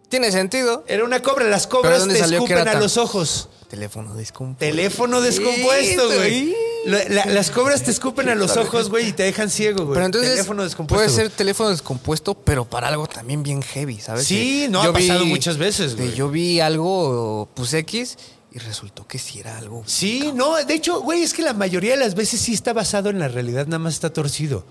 [0.09, 0.83] Tiene sentido.
[0.87, 1.45] Era una cobra.
[1.45, 3.49] Las cobras te escupen a tan- los ojos.
[3.69, 4.59] Teléfono descompuesto.
[4.65, 6.55] Teléfono descompuesto, Sí, güey.
[6.83, 6.89] Sí.
[6.89, 9.93] La- la- las cobras te escupen a los ojos, güey, y te dejan ciego, güey.
[9.95, 11.03] Pero entonces Teléfono descompuesto.
[11.05, 14.25] puede ser teléfono descompuesto, pero para algo también bien heavy, ¿sabes?
[14.25, 16.13] Sí, Que no, ha pasado muchas veces, güey.
[16.13, 18.17] Yo vi algo, pues X,
[18.51, 19.83] y resultó que sí era algo.
[19.85, 23.09] Sí, no, de hecho, güey, es que la mayoría de las veces sí está basado
[23.09, 24.65] en la realidad, nada más está torcido.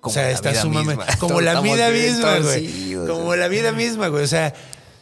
[0.00, 1.04] Como o sea, la está vida sumamente.
[1.04, 1.16] misma.
[1.20, 2.94] Como la vida misma, güey.
[3.06, 4.24] Como la vida misma, güey.
[4.24, 4.52] O sea,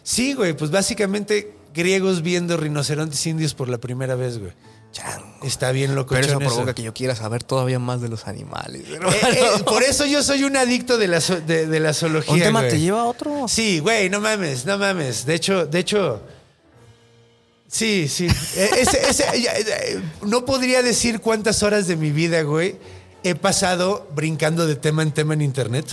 [0.02, 4.52] sí, güey, pues básicamente griegos viendo rinocerontes indios por la primera vez, güey.
[4.92, 5.44] Chango.
[5.44, 6.14] Está bien loco.
[6.14, 8.82] Pero eso provoca que yo quiera saber todavía más de los animales.
[8.90, 9.12] hermano.
[9.32, 12.34] Eh, por eso yo soy un adicto de la, de, de la zoología.
[12.34, 12.72] ¿Un tema güey.
[12.72, 13.46] te lleva a otro?
[13.48, 15.24] Sí, güey, no mames, no mames.
[15.26, 16.20] De hecho, de hecho.
[17.68, 18.26] Sí, sí.
[18.56, 22.76] Eh, ese- ese- ya, eh, no podría decir cuántas horas de mi vida, güey,
[23.22, 25.86] he pasado brincando de tema en tema en internet.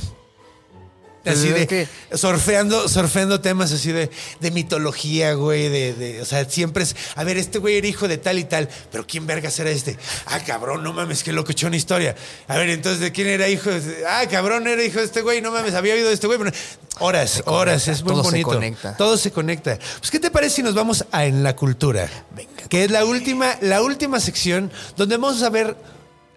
[1.31, 4.09] Así de que- surfeando, surfeando temas así de,
[4.39, 8.07] de mitología, güey, de, de- o sea, siempre es, a ver, este güey era hijo
[8.07, 9.97] de tal y tal, pero ¿quién vergas era este?
[10.25, 12.15] Ah, cabrón, no mames, qué locochón historia.
[12.47, 13.69] A ver, entonces, ¿de quién era hijo?
[14.07, 16.39] Ah, cabrón, era hijo de este güey, no mames, había oído de este güey.
[16.39, 16.51] pero-
[16.99, 18.47] Horas, horas, es muy todo se bonito.
[18.49, 18.97] conecta.
[18.97, 19.77] Todo se conecta.
[19.99, 22.09] Pues, ¿qué te parece si nos vamos a En la Cultura?
[22.35, 22.67] Venga.
[22.69, 25.75] Que es la última, la última sección donde vamos a ver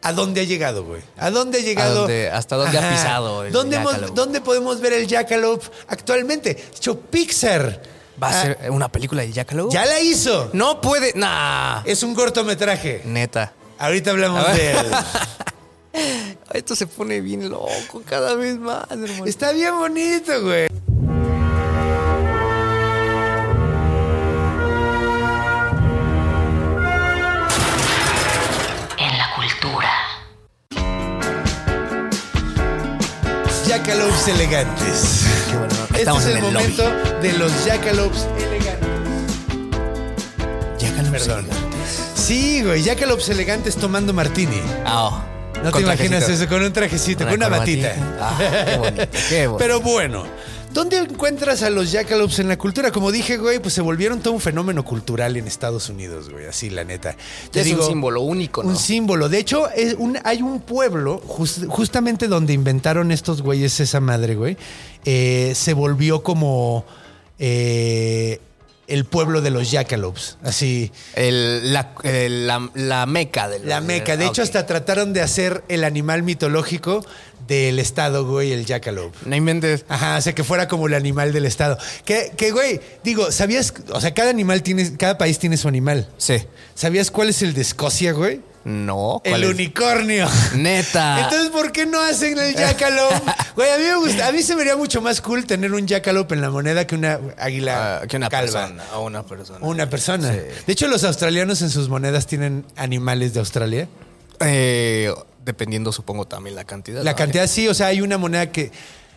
[0.03, 1.03] a dónde ha llegado, güey.
[1.17, 2.01] A dónde ha llegado.
[2.01, 4.15] dónde- hasta dónde ha pisado el ¿Dónde, hemos- Jackalope?
[4.15, 6.55] ¿Dónde podemos ver el Jackalope actualmente?
[6.55, 7.83] De hecho, Pixar.
[8.23, 9.73] ¿Va a ah, ser una película de Jackalope?
[9.73, 10.51] Ya la hizo.
[10.53, 11.13] No puede.
[11.15, 11.83] Nah.
[11.85, 13.03] Es un cortometraje.
[13.05, 13.53] Neta.
[13.79, 14.87] Ahorita hablamos de él.
[16.53, 19.27] Esto se pone bien loco cada vez más, hermano.
[19.27, 20.69] Está bien bonito, güey.
[33.67, 35.25] Jackalopes elegantes.
[35.51, 35.75] Qué bueno.
[35.95, 37.29] Este es el, en el momento lobby.
[37.29, 38.89] de los Jackalopes elegantes.
[40.79, 41.45] Jackalope Perdón.
[41.47, 42.01] elegantes.
[42.15, 44.61] Sí, güey, Jackalopes elegantes tomando martini.
[44.85, 45.25] Ah, oh.
[45.63, 46.33] No te imaginas trajecito.
[46.45, 47.93] eso con un trajecito, con una batita.
[48.19, 49.59] Ah, qué bonito, qué bonito.
[49.59, 50.25] Pero bueno,
[50.73, 52.93] ¿Dónde encuentras a los jackalopes en la cultura?
[52.93, 56.71] Como dije, güey, pues se volvieron todo un fenómeno cultural en Estados Unidos, güey, así
[56.71, 57.17] la neta.
[57.51, 58.69] Te es digo, un símbolo único, ¿no?
[58.71, 59.29] Un símbolo.
[59.29, 64.37] De hecho, es un, hay un pueblo, jus- justamente donde inventaron estos güeyes esa madre,
[64.37, 64.57] güey.
[65.05, 66.85] eh, se volvió como
[67.39, 68.41] eh,
[68.91, 70.37] el pueblo de los jackalopes.
[70.43, 70.93] Así.
[71.15, 74.17] El- la, el- la, la meca del La meca.
[74.17, 77.05] De Ah, hecho, hasta trataron de hacer el animal mitológico
[77.47, 79.19] del estado, güey, el jackalope.
[79.27, 79.85] No inventes.
[79.89, 81.79] Ajá, o sea, que fuera como el animal del estado.
[82.05, 83.73] Que, que, güey, digo, ¿sabías?
[83.93, 86.09] O sea, cada animal tiene, cada país tiene su animal.
[86.17, 86.37] Sí.
[86.75, 88.41] ¿Sabías cuál es el de Escocia, güey?
[88.65, 89.21] No.
[89.25, 89.51] ¿cuál El es?
[89.55, 90.29] unicornio.
[90.55, 91.21] Neta.
[91.25, 93.15] Entonces, ¿por qué no hacen el jackalope?
[93.57, 95.87] Güey, a mí me gusta, a mí se me haría mucho más cool tener un
[95.87, 98.61] jackalope en la moneda que una águila Ah, que una calva.
[98.67, 98.85] persona.
[98.95, 99.59] O una persona.
[99.67, 100.33] Una persona.
[100.33, 100.39] Sí.
[100.67, 103.89] De hecho, los australianos en sus monedas tienen animales de Australia.
[104.41, 105.13] Eh,
[105.45, 107.03] dependiendo, supongo, también la cantidad.
[107.03, 107.17] La ¿no?
[107.17, 108.71] cantidad sí, o sea, hay una moneda que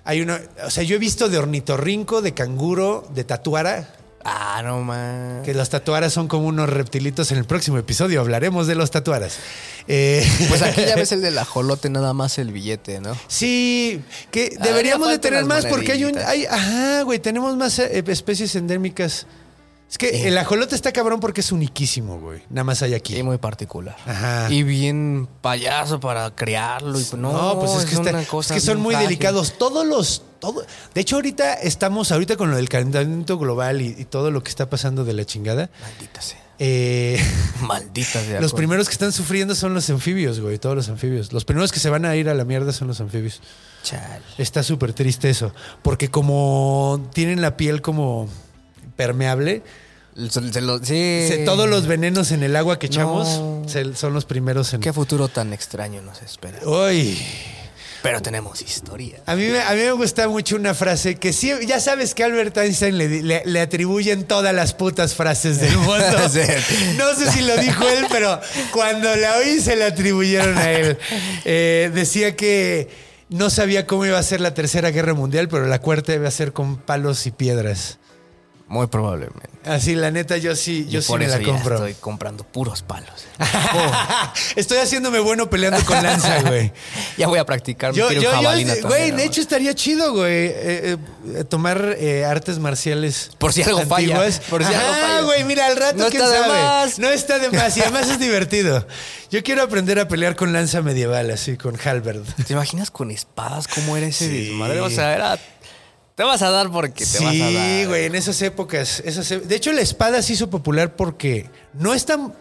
[0.06, 3.88] hay una, o sea, yo he visto de ornitorrinco, de canguro, de tatuara,
[4.26, 5.42] Ah, no man.
[5.44, 7.32] que los tatuaras son como unos reptilitos.
[7.32, 9.38] En el próximo episodio hablaremos de los tatuaras.
[9.88, 13.18] Eh, Pues aquí ya ves el del ajolote, nada más el billete, ¿no?
[13.28, 14.02] Sí,
[14.32, 18.04] que Ah, deberíamos de tener más porque hay un, hay, ajá, güey, tenemos más eh,
[18.08, 19.26] especies endémicas.
[19.94, 22.42] Es que el ajolote está cabrón porque es uniquísimo, güey.
[22.50, 23.16] Nada más hay aquí.
[23.16, 23.96] Y muy particular.
[24.08, 24.48] Ajá.
[24.52, 27.00] Y bien payaso para criarlo.
[27.00, 29.56] Y, no, No, pues es que, está- una es cosa que son muy delicados.
[29.56, 30.24] Todos los.
[30.40, 30.66] Todo,
[30.96, 34.50] de hecho, ahorita estamos, ahorita con lo del calentamiento global y, y todo lo que
[34.50, 35.70] está pasando de la chingada.
[35.80, 36.40] Maldita sea.
[36.58, 37.24] eh,
[37.62, 38.42] Maldita sea.
[38.42, 40.58] los primeros que están sufriendo son los anfibios, güey.
[40.58, 41.32] Todos los anfibios.
[41.34, 43.42] Los primeros que se van a ir a la mierda son los anfibios.
[43.84, 44.24] Chale.
[44.40, 45.54] Está súper triste eso.
[45.84, 48.28] Porque como tienen la piel como
[48.96, 49.62] permeable,
[50.30, 51.26] Se- se lo- sí.
[51.28, 53.64] se- todos los venenos en el agua que echamos No.
[53.68, 54.82] se- son los primeros en.
[54.82, 56.60] Qué futuro tan extraño nos espera.
[56.66, 57.18] Uy.
[58.04, 59.22] Pero tenemos historia.
[59.26, 62.26] A mí, me, a mí me gusta mucho una frase que sí, ya sabes que
[62.26, 66.04] Albert Einstein le, le- le atribuyen todas las putas frases del mundo.
[66.98, 68.42] No sé si lo dijo él, pero
[68.74, 70.98] cuando la oí se la atribuyeron a él.
[71.46, 72.90] Eh, decía que
[73.30, 76.32] no sabía cómo iba a ser la tercera guerra mundial, pero la cuarta iba a
[76.32, 78.00] ser con palos y piedras.
[78.74, 79.50] Muy probablemente.
[79.66, 81.76] Así, la neta, yo sí, yo Y sí por me eso la ya compro.
[81.76, 83.12] estoy comprando puros palos.
[84.56, 86.72] Estoy haciéndome bueno peleando con lanza, güey.
[87.18, 90.98] ya voy a practicar Yo, yo, yo, güey, también, de hecho estaría chido, güey, eh,
[91.36, 93.30] eh, tomar eh, artes marciales.
[93.38, 94.40] Por si algo falla, antiguas.
[94.50, 95.22] por si algo falla.
[95.22, 96.54] güey, mira, al rato No quién está de sabe.
[96.64, 97.00] más.
[97.00, 98.86] No está de más y además es divertido.
[99.32, 102.24] Yo quiero aprender a pelear con lanza medieval, así, con halberd.
[102.46, 104.46] ¿Te imaginas con espadas cómo era ese Sí.
[104.50, 104.82] desmadre?
[104.82, 105.40] O sea, era.
[106.16, 107.80] Te vas a dar porque te vas a dar.
[107.82, 109.02] Sí, güey, en esas épocas.
[109.06, 112.34] esas e- de hecho, la espada se hizo popular porque no es tan.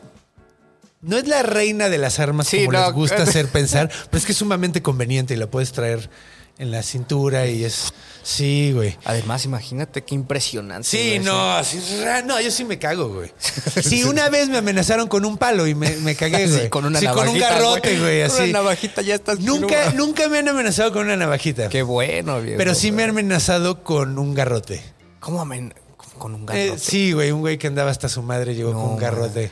[1.01, 2.85] No es la reina de las armas Sí, como no.
[2.87, 6.09] les gusta hacer pensar, pero es que es sumamente conveniente y la puedes traer
[6.59, 7.93] en la cintura y es.
[8.25, 8.97] Sí, güey.
[9.05, 10.87] Además, imagínate qué impresionante.
[10.89, 13.33] Sí, no, sí, ra- no, yo sí me cago, güey.
[13.83, 16.69] Sí, una vez me amenazaron con un palo y me, me cagué, Sí, güey.
[16.71, 18.43] con una Sí, con un navajita, garrote, güey, Con así.
[18.45, 19.41] una navajita ya estás.
[19.41, 21.69] Nunca, nunca me han amenazado con una navajita.
[21.69, 22.59] Qué bueno, viejo.
[22.59, 24.81] pero sí me han amenazado con un garrote.
[25.19, 25.75] ¿Cómo amen-
[26.19, 26.79] con un Eh, garrote?
[26.79, 29.51] sí, güey, un güey que andaba hasta su madre llegó No, con un garrote.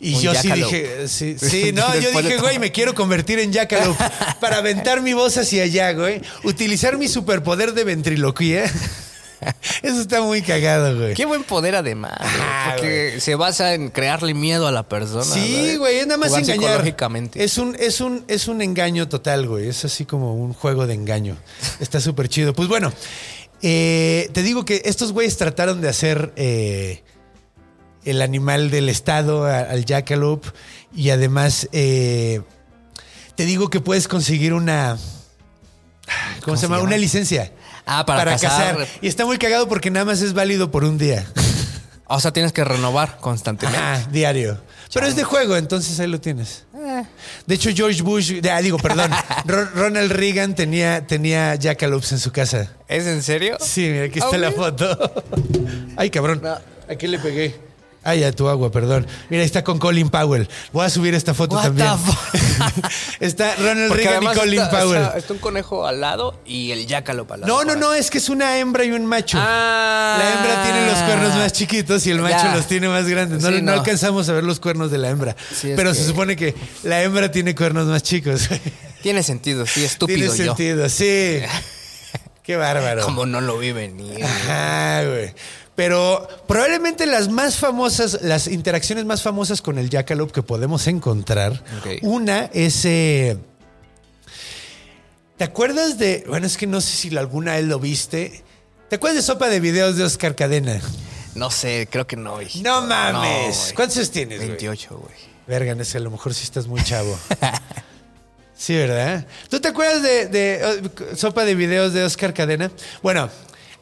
[0.00, 3.52] Y Un yo sí dije, sí, sí, no, yo dije, güey, me quiero convertir en
[3.52, 4.02] jackalope
[4.40, 6.22] para aventar mi voz hacia allá, güey.
[6.42, 8.64] Utilizar mi superpoder de ventriloquía.
[9.82, 11.14] Eso está muy cagado, güey.
[11.14, 15.24] Qué buen poder además, Ajá, porque se basa en crearle miedo a la persona.
[15.24, 16.70] Sí, güey, es nada más Jugar engañar.
[16.70, 17.42] psicológicamente.
[17.44, 19.68] Es un, es un, es un engaño total, güey.
[19.68, 21.36] Es así como un juego de engaño.
[21.78, 22.52] Está súper chido.
[22.52, 22.92] Pues bueno,
[23.62, 27.02] eh, te digo que estos güeyes trataron de hacer eh,
[28.04, 30.48] el animal del estado al jackalope
[30.94, 32.40] y además eh,
[33.36, 34.96] te digo que puedes conseguir una
[36.44, 36.76] ¿cómo, se, se llama?
[36.78, 36.88] llama?
[36.88, 37.52] Una licencia.
[37.86, 38.86] Ah, para cazar.
[39.00, 41.26] Y está muy cagado porque nada más es válido por un día.
[42.12, 43.78] O sea, tienes que renovar constantemente.
[43.80, 44.60] Ajá, diario.
[44.92, 46.64] Pero es de juego, entonces ahí lo tienes.
[46.74, 47.04] Eh.
[47.46, 49.12] De hecho, George Bush, ah, digo, perdón,
[49.44, 52.72] Ro- Ronald Reagan tenía, tenía jackalopes en su casa.
[52.88, 53.58] ¿Es en serio?
[53.60, 55.22] Sí, mira, aquí está Ah, la foto.
[55.96, 56.42] Ay, cabrón.
[56.88, 57.54] Aquí le pegué.
[58.02, 59.06] Ay, a tu agua, perdón.
[59.28, 60.48] Mira, ahí está con Colin Powell.
[60.72, 61.88] Voy a subir esta foto What también.
[63.20, 65.02] está Ronald Porque Reagan y Colin está, Powell.
[65.02, 67.52] está- está un conejo al lado y el jácalo al lado.
[67.52, 69.38] no, no, no, es que es una hembra y un macho.
[69.40, 70.16] Ah.
[70.18, 72.54] La hembra tiene los cuernos más chiquitos y el macho Ya.
[72.56, 73.42] los tiene más grandes.
[73.42, 73.78] No, Sí, no no.
[73.78, 75.36] alcanzamos a ver los cuernos de la hembra.
[75.54, 78.48] Sí, pero que- se supone que la hembra tiene cuernos más chicos.
[79.02, 80.44] Tiene sentido, sí, estúpido tiene yo.
[80.56, 81.40] sentido, sí.
[82.42, 83.02] Qué bárbaro.
[83.02, 84.22] Como no lo vi venir.
[84.22, 85.32] Ajá, güey.
[85.80, 91.64] Pero probablemente las más famosas, las interacciones más famosas con el jackalope que podemos encontrar,
[92.02, 92.84] una es...
[92.84, 93.38] eh,
[95.38, 96.22] ¿Te acuerdas de...?
[96.28, 98.44] Bueno, es que no sé si alguna vez lo viste.
[98.90, 100.82] ¿Te acuerdas de sopa de videos de Oscar Cadena?
[101.34, 102.68] No sé, creo que no, hijito.
[102.68, 103.56] No mames.
[103.56, 103.74] güey.
[103.74, 104.48] ¿Cuántos años tienes, güey?
[104.50, 105.14] 28, güey.
[105.46, 107.18] Verga, ese a lo mejor sí estás muy chavo.
[108.54, 109.26] sí, ¿verdad?
[109.48, 112.70] ¿Tú te acuerdas de, de, uh, sopa de videos de Oscar Cadena?
[113.02, 113.30] Bueno,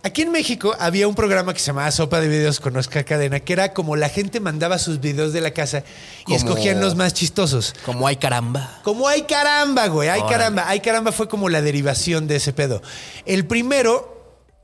[0.08, 3.40] aquí en México había un programa que se llamaba Sopa de videos con Oscar Cadena,
[3.40, 5.84] que era como la gente mandaba sus videos de la casa
[6.20, 7.74] y Como- escogían los más chistosos.
[7.86, 8.80] Como hay caramba.
[8.84, 10.32] Como ay caramba, güey, ay Órale.
[10.36, 10.64] caramba.
[10.68, 12.82] Ay caramba fue como la derivación de ese pedo.
[13.24, 14.16] El primero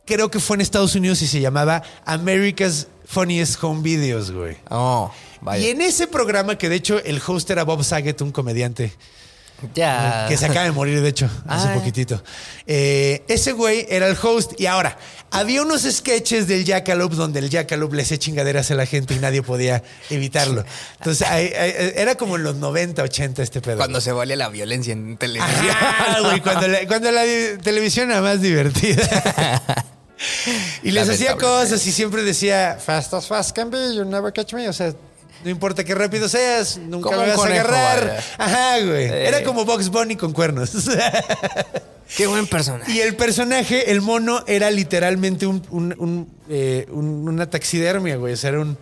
[0.06, 4.56] creo que fue en Estados Unidos y se llamaba America's Funniest Home Videos, güey.
[4.70, 5.64] Oh, vaya.
[5.66, 8.92] Y en ese programa, que de hecho el host era Bob Saget, un comediante
[9.74, 10.26] Ya.
[10.28, 11.74] que se acaba de morir, de hecho, hace Ah.
[11.74, 12.22] poquitito.
[12.66, 14.52] Eh, ese güey era el host.
[14.60, 14.98] Y ahora,
[15.30, 19.18] había unos sketches del Jackalope donde el Jackalope le hacía chingaderas a la gente y
[19.20, 20.64] nadie podía evitarlo.
[20.98, 23.76] Entonces, ahí- ahí- era como en los 90, 80 este pedo.
[23.78, 25.70] Cuando se valía la violencia en televisión.
[25.70, 27.22] Ajá, güey, cuando la, cuando la
[27.62, 29.62] televisión era más divertida.
[30.82, 34.52] y les hacía cosas y siempre decía, fast as fast can be, you never catch
[34.52, 34.68] me.
[34.68, 34.92] O sea,
[35.44, 38.00] no importa qué rápido seas, nunca me vas a agarrar.
[38.08, 38.24] vaya.
[38.38, 39.04] Ajá, güey.
[39.04, 39.28] Eh.
[39.28, 40.70] Era como Box Bunny con cuernos.
[42.16, 42.92] Qué buen personaje.
[42.92, 48.34] y el personaje, el mono, era literalmente un, un- un, eh, un- una taxidermia, güey.
[48.34, 48.76] O sea, era un...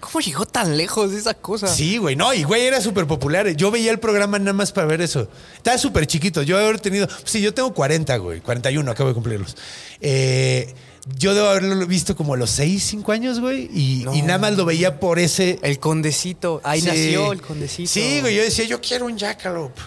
[0.00, 1.66] ¿Cómo llegó tan lejos de esa cosa?
[1.68, 3.48] Sí, güey, no, y güey era súper popular.
[3.54, 5.28] Yo veía el programa nada más para ver eso.
[5.56, 6.42] Estaba súper chiquito.
[6.42, 9.56] Yo haber tenido, sí, yo tengo 40, güey, 41, acabo de cumplirlos.
[10.00, 10.74] Eh,
[11.18, 14.14] yo debo haberlo visto como a los 6, 5 años, güey, y, No.
[14.14, 15.58] y nada más lo veía por ese.
[15.62, 16.60] El condecito.
[16.64, 16.86] Ahí Sí.
[16.86, 17.90] nació el condecito.
[17.90, 19.80] Sí, güey, yo decía, yo quiero un jackalope.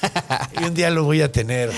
[0.60, 1.70] y un día lo voy a tener.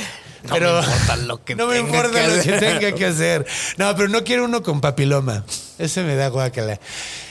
[0.44, 2.60] No pero me importa lo que no me tenga importa que lo que hacer.
[2.60, 3.46] tenga que hacer.
[3.76, 5.44] No, pero no quiero uno con papiloma.
[5.78, 6.78] Ese me da guacala.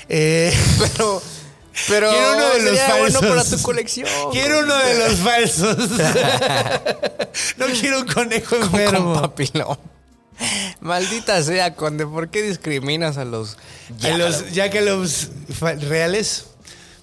[0.09, 0.53] Eh,
[0.97, 1.21] Pero.
[1.87, 2.09] Pero.
[2.09, 3.21] Quiero uno de los falsos.
[3.21, 4.07] bueno para tu colección.
[4.31, 5.77] Quiero uno de los falsos.
[7.57, 9.31] no quiero un conejo Con, con enfermo.
[10.81, 13.57] Maldita sea, Conde, ¿por qué discriminas a los
[14.81, 16.45] los fa- reales.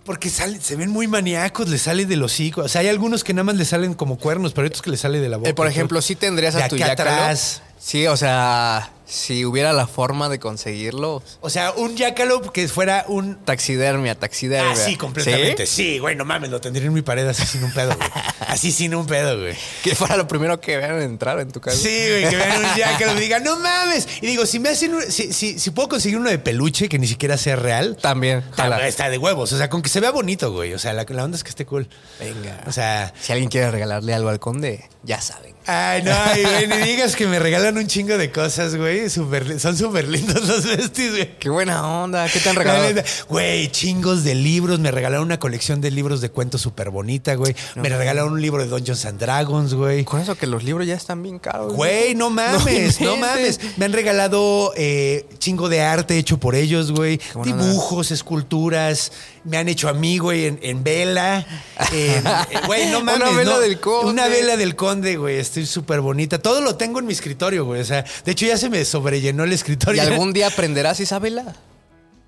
[0.04, 2.62] Porque se ven muy maníacos, le sale del hocico.
[2.62, 4.90] O sea, hay algunos que nada más le salen como cuernos, pero hay otros que
[4.90, 5.50] le sale de la boca.
[5.50, 7.14] Eh, por ejemplo, sí tendrías De a tu acá Jackalope.
[7.14, 7.62] atrás.
[7.78, 11.22] Sí, o sea, si hubiera la forma de conseguirlo.
[11.40, 14.72] O sea, un jackalope que fuera un Taxidermia, taxidermia.
[14.72, 15.64] Ah, sí, completamente.
[15.66, 18.08] Sí, güey, no mames, lo tendría en mi pared así sin un pedo, güey.
[18.48, 19.54] Así sin un pedo, güey.
[19.82, 21.76] Que fuera lo primero que vean entrar en tu casa.
[21.78, 24.06] Sí, güey, que vean un jackalope y digan, no mames.
[24.20, 26.98] Y digo, si me hacen un- si, si, si puedo conseguir uno de peluche que
[26.98, 28.38] ni siquiera sea real, También.
[28.40, 28.86] está, jala.
[28.88, 29.52] está de huevos.
[29.52, 30.74] O sea, con que se vea bonito, güey.
[30.74, 31.88] O sea, la, la onda es que esté cool.
[32.18, 32.62] Venga.
[32.66, 35.54] O sea, Si alguien quiere regalarle algo al conde, ya saben.
[35.68, 39.08] Ay, no, ay, güey, ni digas que me regalan un chingo de cosas, güey.
[39.10, 41.38] Súper- son súper lindos los vestis, güey.
[41.38, 42.26] Qué buena onda.
[42.28, 43.02] ¿Qué te han La regalado?
[43.28, 44.80] Güey, chingos de libros.
[44.80, 47.54] Me regalaron una colección de libros de cuentos súper bonita, güey.
[47.76, 50.04] Me regalaron un libro de Dungeons and Dragons, güey.
[50.04, 51.72] Con eso que los libros ya están bien caros.
[51.74, 53.60] Güey, no mames, no, mames.
[53.76, 57.20] Me han regalado eh, chingo de arte hecho por ellos, güey.
[57.34, 57.44] onda.
[57.56, 59.12] Dibujos, esculturas.
[59.44, 61.46] Me han hecho a mí, güey, en, en vela.
[61.92, 62.22] Eh,
[62.66, 63.36] Güey, no Una mames.
[63.36, 63.60] vela no.
[63.60, 64.10] del conde.
[64.10, 65.38] Una vela del conde, güey.
[65.58, 66.38] Estoy súper bonita.
[66.38, 67.80] Todo lo tengo en mi escritorio, güey.
[67.80, 70.02] O sea, de hecho ya se me sobrellenó el ¿Y escritorio.
[70.02, 71.56] algún día aprenderás Isabela?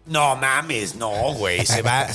[0.06, 1.64] No mames, no, güey.
[1.66, 2.06] Se va.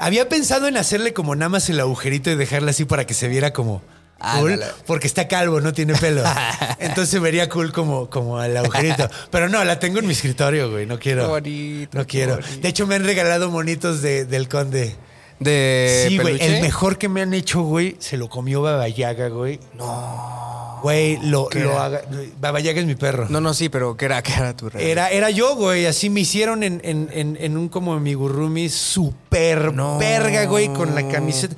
[0.00, 3.28] Había pensado en hacerle como nada más el agujerito y dejarla así para que se
[3.28, 3.82] viera como.
[4.24, 6.22] Ah, Cool, porque está calvo, no tiene pelo.
[6.78, 9.10] Entonces se vería cool como, como el agujerito.
[9.32, 10.86] Pero no, la tengo en mi escritorio, güey.
[10.86, 11.22] No quiero.
[11.24, 12.36] Qué bonito, no quiero.
[12.36, 12.60] bonito.
[12.62, 14.94] De hecho, me han regalado monitos de- del conde.
[15.40, 16.40] ¿De sí, güey.
[16.40, 19.58] El mejor que me han hecho, güey, se lo comió Baba Yaga, güey.
[19.74, 20.61] No.
[20.82, 22.02] Güey, lo, ¿Qué lo haga-
[22.40, 23.26] Baba Yaga es mi perro.
[23.28, 24.90] No, no, sí, pero ¿qué era, qué era tu regalo?
[24.90, 25.86] Era, era yo, güey.
[25.86, 29.98] Así me hicieron en, en, en, en un como amigurumi super No.
[29.98, 31.54] verga, güey, con la camiseta.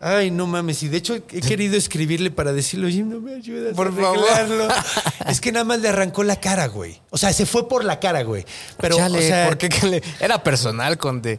[0.00, 0.82] Ay, no mames.
[0.82, 4.18] Y de hecho he querido escribirle para decirle, oye, no me ayudas Por a favor.
[4.30, 4.68] arreglarlo.
[5.28, 7.00] es que nada más le arrancó la cara, güey.
[7.10, 8.44] O sea, se fue por la cara, güey.
[8.78, 11.38] Pero, Chale, o sea, ¿por qué que le- Era personal, Conde.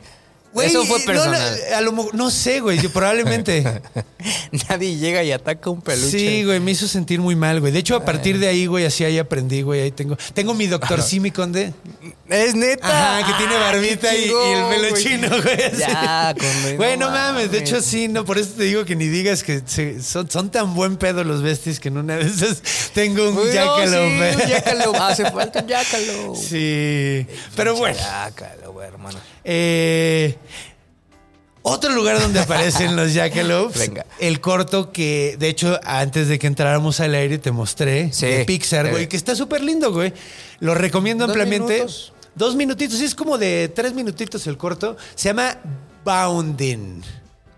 [0.63, 1.59] Eso fue personal.
[1.71, 2.79] No, a lo no sé, güey.
[2.81, 3.81] yo probablemente.
[4.69, 6.09] Nadie llega y ataca un peluche.
[6.17, 7.71] Sí, güey, me hizo sentir muy mal, güey.
[7.71, 9.81] De hecho, a partir de ahí, güey, así ahí aprendí, güey.
[9.81, 10.17] Ahí tengo.
[10.33, 11.73] Tengo mi doctor Simi Conde.
[12.29, 12.87] Es neta.
[13.19, 15.77] Ajá, que tiene Ah, barbita y, y el pelo chino, güey.
[15.77, 16.33] Ya,
[16.77, 17.51] Güey, no mames.
[17.51, 20.49] De hecho, sí, no, por eso te digo que ni digas que se- son, son
[20.49, 22.61] tan buen pedo los besties que en una de esas
[22.93, 24.33] tengo un Uy, no, jackalope.
[24.33, 24.97] sí, un jackalope.
[25.01, 26.39] Hace falta un jackalope.
[26.39, 27.27] Sí.
[27.55, 27.97] Pero bueno.
[27.97, 29.19] Jackalope, hermano.
[29.45, 30.35] Eh,
[31.61, 33.79] otro lugar donde aparecen los jackalopes.
[33.87, 34.05] Venga.
[34.19, 38.11] El corto que, de hecho, antes de que entráramos al aire te mostré.
[38.13, 38.25] Sí.
[38.27, 38.91] De Pixar, Sí.
[38.91, 40.13] güey, que está súper lindo, güey.
[40.59, 41.73] Lo recomiendo Dos ampliamente.
[41.75, 42.13] minutos.
[42.35, 42.97] Dos minutitos.
[42.99, 44.97] Sí, es como de tres minutitos el corto.
[45.15, 45.57] Se llama
[46.03, 47.01] Bounding.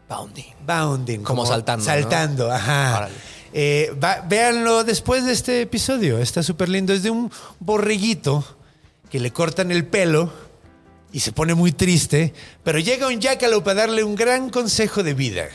[0.07, 0.53] Bounding.
[0.65, 1.19] Bounding.
[1.23, 1.91] Como saltando, ¿no?
[1.91, 2.97] Saltando, ajá.
[2.97, 3.15] Órale.
[3.53, 6.19] Eh, va- véanlo después de este episodio.
[6.19, 6.93] Está súper lindo.
[6.93, 8.45] Es de un borreguito
[9.09, 10.31] que le cortan el pelo
[11.11, 12.33] y se pone muy triste.
[12.63, 15.45] Pero llega un jackalope a darle un gran consejo de vida.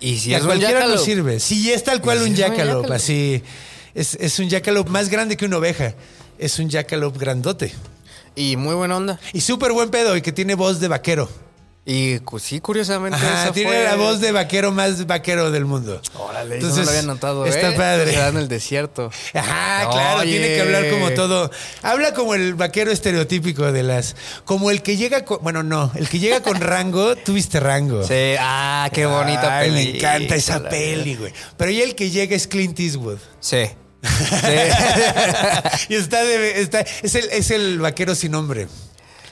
[0.00, 1.04] Y si y a es cualquiera jackalope.
[1.04, 1.40] sirve.
[1.40, 2.92] Sí, es tal cual si un jackalope.
[2.94, 3.42] Así.
[3.94, 5.94] Es, es un jackalope más grande que una oveja.
[6.38, 7.72] Es un jackalope grandote.
[8.36, 9.20] Y muy buena onda.
[9.32, 11.28] Y súper buen pedo y que tiene voz de vaquero.
[11.86, 13.16] Y cu- sí, curiosamente.
[13.16, 16.00] Ajá, esa tiene fue- la voz de vaquero más vaquero del mundo.
[16.14, 17.76] Órale, Entonces, no lo había notado, Está ¿eh?
[17.76, 18.12] padre.
[18.12, 19.10] Se en el desierto.
[19.34, 20.30] Ajá, claro, Oye.
[20.30, 21.50] tiene que hablar como todo.
[21.82, 24.14] Habla como el vaquero estereotípico de las.
[24.44, 25.38] Como el que llega con.
[25.42, 28.06] Bueno, no, el que llega con rango, tuviste rango.
[28.06, 29.84] Sí, ah, qué bonita Ay, peli.
[29.92, 31.32] Me encanta esa peli, güey.
[31.56, 33.18] Pero ya el que llega es Clint Eastwood.
[33.40, 33.64] Sí.
[34.02, 34.06] Sí.
[35.88, 36.60] y está de.
[36.60, 38.68] Está, es, el, es el vaquero sin nombre.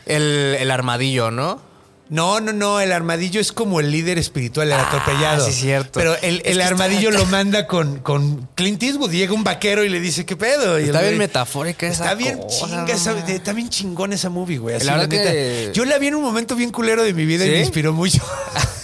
[0.07, 1.68] el, el armadillo, ¿no?
[2.11, 5.45] No, no, no, el armadillo es como el líder espiritual, el Ah, atropellado.
[5.47, 6.01] sí, cierto.
[6.01, 9.11] Pero el, el armadillo está- lo manda con, con Clint Eastwood.
[9.11, 10.81] Llega un vaquero y le dice, ¿qué pedo?
[10.81, 14.31] Y Está bien güey- metafórica esa Está bien cosa, chinga, esa- está bien chingón esa
[14.31, 14.77] movie, güey.
[14.77, 15.31] así, La la verdad neta.
[15.33, 17.93] que- Yo la vi en un momento bien culero de mi vida y me inspiró
[17.93, 18.23] mucho.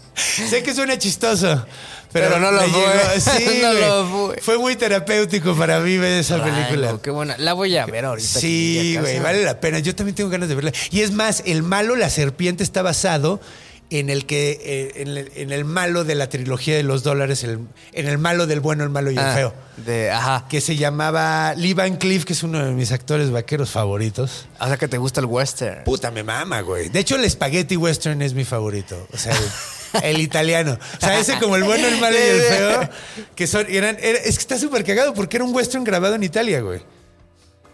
[0.14, 1.64] sé que suena chistoso.
[2.12, 2.68] Pero, Pero no lo fue.
[2.68, 3.80] llegó- Sí, No güey.
[3.80, 4.40] lo fue.
[4.42, 6.98] Fue muy terapéutico para mí ver esa película.
[7.02, 7.36] Qué buena.
[7.38, 8.40] La voy a ver ahorita.
[8.40, 9.78] Sí, güey, vale la pena.
[9.78, 10.72] Yo también tengo ganas de verla.
[10.90, 13.40] Y es más, el malo, la serpiente, está basado
[13.88, 17.44] en el que eh, en, el, en el malo de la trilogía de los dólares,
[17.44, 17.60] el-
[17.92, 19.54] en el malo del bueno, el malo y el Ah, feo.
[19.78, 20.46] De, ajá.
[20.50, 24.46] Que se llamaba Lee Van Cleef, que es uno de mis actores vaqueros favoritos.
[24.60, 25.84] O sea que te gusta el western.
[25.84, 26.90] Puta, me mama, güey.
[26.90, 29.06] De hecho, el spaghetti western es mi favorito.
[29.12, 29.34] O sea,
[30.02, 30.78] el, italiano.
[30.96, 32.88] O sea, ese como el bueno, el malo y el feo.
[33.34, 36.22] Que son, eran, era- es que está súper cagado porque era un western grabado en
[36.22, 36.80] Italia, güey.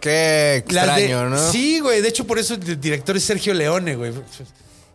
[0.01, 1.53] Qué de- extraño, ¿no?
[1.53, 2.01] Sí, güey.
[2.01, 4.13] De hecho, por eso el director es Sergio Leone, güey.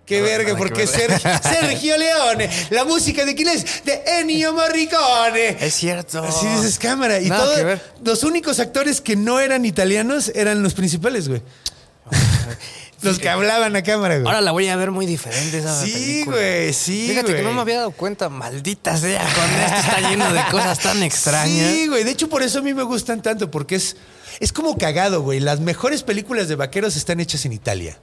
[0.05, 0.85] Qué verga, porque.
[0.85, 2.49] Sergio, Sergio Leone.
[2.71, 3.83] La música de quién es?
[3.85, 5.57] De Ennio Morricone.
[5.59, 6.21] Es cierto.
[6.23, 7.19] Así dices cámara.
[7.21, 11.41] Y Nada todo- los únicos actores que no eran italianos eran los principales, güey.
[13.03, 14.25] Los que hablaban a cámara, güey.
[14.27, 16.37] Ahora la voy a ver muy diferente esa Sí, película.
[16.37, 20.31] güey, sí, Fíjate que no me había dado cuenta, maldita sea, con esto está lleno
[20.33, 21.71] de cosas tan extrañas.
[21.71, 22.03] Sí, güey.
[22.03, 23.95] De hecho, por eso a mí me gustan tanto, porque es,
[24.39, 25.39] es como cagado, güey.
[25.39, 27.97] Las mejores películas de vaqueros están hechas en Italia.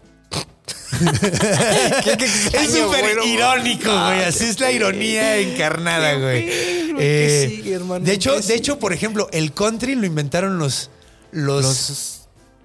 [2.04, 2.24] Qué- qué
[2.58, 4.24] Es súper irónico, güey.
[4.24, 6.44] Así es la ironía encarnada, güey.
[6.48, 8.04] Eh, ¿qué sigue, hermano?
[8.04, 10.90] de hecho, ¿Qué de hecho, por ejemplo, el country lo inventaron los
[11.32, 12.16] los Los-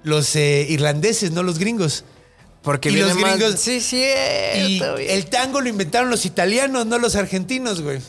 [0.03, 2.03] los, eh, irlandeses, no los gringos.
[2.65, 4.03] Porque Y viene los más- gringos- Sí, sí.
[4.57, 7.99] Y el tango lo inventaron los italianos, no los argentinos, güey.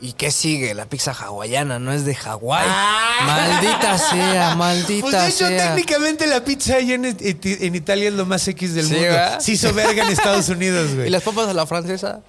[0.00, 0.74] ¿Y qué sigue?
[0.74, 2.66] La pizza hawaiana no es de Hawái.
[2.68, 3.20] Ah.
[3.26, 5.68] Maldita sea, maldita Pues de hecho, sea.
[5.74, 9.08] técnicamente la pizza ahí en, en Italia es lo más X del Sí, mundo.
[9.08, 9.40] ¿verdad?
[9.40, 11.10] Se hizo verga en Estados Unidos, ¿Y güey.
[11.10, 12.20] las papas a la francesa?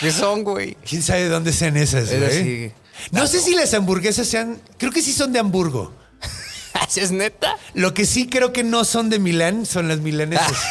[0.00, 0.76] ¿Qué son, güey?
[0.88, 2.72] ¿Quién sabe dónde sean esas, Es güey?
[3.10, 4.58] No sé si las hamburguesas sean...
[4.78, 5.92] Creo que sí son de Hamburgo.
[6.86, 7.56] ¿Así es neta?
[7.74, 10.52] Lo que sí creo que no son de Milán son las milanesas.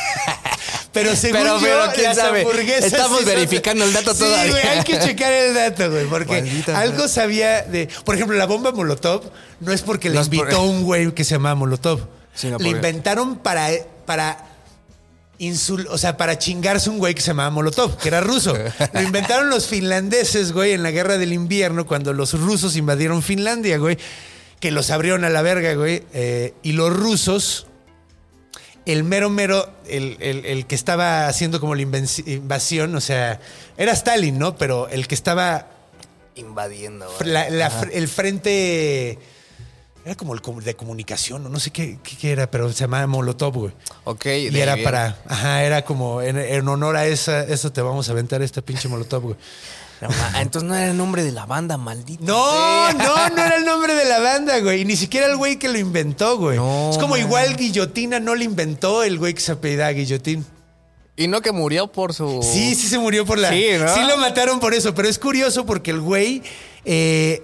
[0.94, 2.40] Pero según Pero, yo, pero, ¿quién las sabe?
[2.42, 4.52] hamburguesas Estamos sí son verificando el dato sí, todavía.
[4.52, 7.88] güey, hay que checar el dato, güey, porque Maldita algo sabía de...
[8.04, 9.22] Por ejemplo, la bomba Molotov
[9.60, 12.00] no es porque por- invitó un güey que se llama Molotov.
[12.52, 13.70] Porque- inventaron para...
[14.08, 14.46] para
[15.40, 18.58] insul- o sea, para chingarse un güey que se llamaba Molotov, que era ruso.
[18.94, 23.78] Lo inventaron los finlandeses, güey, en la guerra del invierno, cuando los rusos invadieron Finlandia,
[23.78, 24.00] güey,
[24.60, 26.04] que los abrieron a la verga, güey.
[26.14, 27.68] eh, y los rusos,
[28.86, 33.40] el mero mero, el, el- el que estaba haciendo como la invasión, o sea,
[33.78, 34.56] era Stalin, ¿no?
[34.56, 35.68] Pero el que estaba,
[36.36, 37.06] Invadiendo.
[37.20, 37.30] güey.
[37.32, 39.20] la- la el frente...
[40.06, 43.06] Era como el de comunicación, o no sé qué, qué- qué era, pero se llamaba
[43.08, 43.74] Molotov, güey.
[44.06, 44.26] Ok.
[44.28, 44.86] Y de era bien.
[44.86, 48.62] para, ajá, era como en, en honor a esa, eso te vamos a aventar esta
[48.62, 49.36] pinche molotov, güey.
[50.02, 52.24] No, ma- entonces no era el nombre de la banda, maldita.
[52.24, 52.94] No, sea.
[52.94, 54.82] no, no era el nombre de la banda, güey.
[54.82, 56.58] Y ni siquiera el güey que lo inventó, güey.
[56.58, 57.20] No, es como man.
[57.22, 60.46] igual Guillotina no lo inventó el güey que se apellidaba Guillotín.
[61.16, 62.42] Y no que murió por su.
[62.44, 63.50] Sí, sí se murió por la.
[63.50, 64.08] Sí, ¿no?
[64.08, 66.44] lo mataron por eso, pero es curioso porque el güey,
[66.86, 67.44] eh,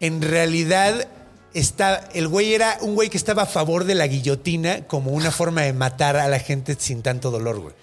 [0.00, 1.08] en realidad,
[1.54, 2.06] está.
[2.12, 5.62] El güey era un güey que estaba a favor de la guillotina como una forma
[5.62, 7.74] de matar a la gente sin tanto dolor, güey.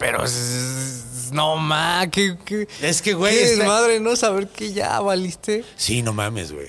[0.00, 0.24] Pero.
[0.24, 2.08] es- No, ma.
[2.10, 5.64] Que, que, Es que, güey, está- madre, no saber que ya valiste.
[5.76, 6.66] Sí, no mames, güey.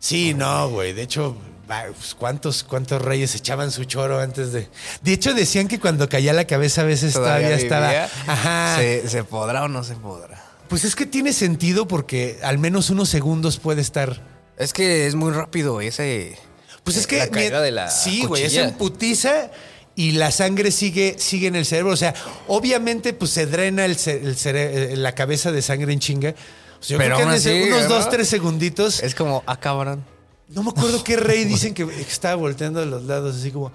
[0.00, 0.92] Sí, no, güey.
[0.94, 1.36] De hecho,
[1.68, 4.68] pues, ¿cuántos, ¿cuántos reyes echaban su choro antes de...?
[5.02, 8.08] De hecho, decían que cuando caía la cabeza a veces todavía, estaba...
[8.26, 8.76] Ajá.
[8.78, 10.42] ¿Se, ¿Se podrá o no se podrá?
[10.68, 14.20] Pues es que tiene sentido porque al menos unos segundos puede estar...
[14.56, 16.36] Es que es muy rápido ese.
[16.82, 17.18] Pues es que...
[17.18, 18.42] La caída mi- de la Sí, güey.
[18.42, 18.68] Es cuchilla.
[18.68, 19.50] en putiza
[19.96, 21.92] y la sangre sigue, sigue en el cerebro.
[21.92, 22.14] O sea,
[22.48, 26.30] obviamente pues se drena el ce- el cere- eh, la cabeza de sangre en chinga
[26.30, 27.88] O sea, yo Pero creo que así, unos ¿no?
[27.96, 29.02] dos, tres segunditos.
[29.02, 30.04] Es como, ah, cabrón.
[30.48, 33.70] No me acuerdo qué rey dicen que estaba volteando a los lados, así como.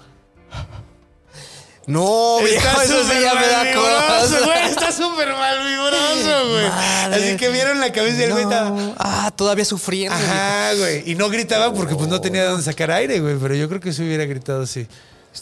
[1.87, 4.39] No, viejo, eso sí ya me da vibroso, cosa.
[4.45, 4.69] güey.
[4.71, 6.65] Está súper mal vibroso, güey.
[7.13, 8.69] Así que vieron la cabeza y el güey estaba.
[8.71, 8.95] No.
[8.97, 10.15] Ah, todavía sufriendo.
[10.17, 11.03] Ajá, güey.
[11.11, 13.35] Y no gritaba porque pues no tenía dónde sacar aire, güey.
[13.39, 14.87] Pero yo creo que se hubiera gritado así.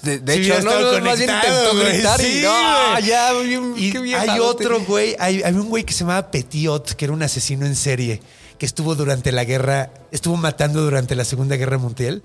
[0.02, 1.94] De, hecho, no, no, más bien intentó güey.
[1.94, 3.06] gritar y no, güey.
[3.06, 6.30] ya, bien, Y qué bien hay otro güey, hay, hay un güey que se llamaba
[6.32, 8.22] Petiot, que era un asesino en serie,
[8.58, 12.22] que estuvo durante la guerra, estuvo matando durante la Segunda Guerra Mundial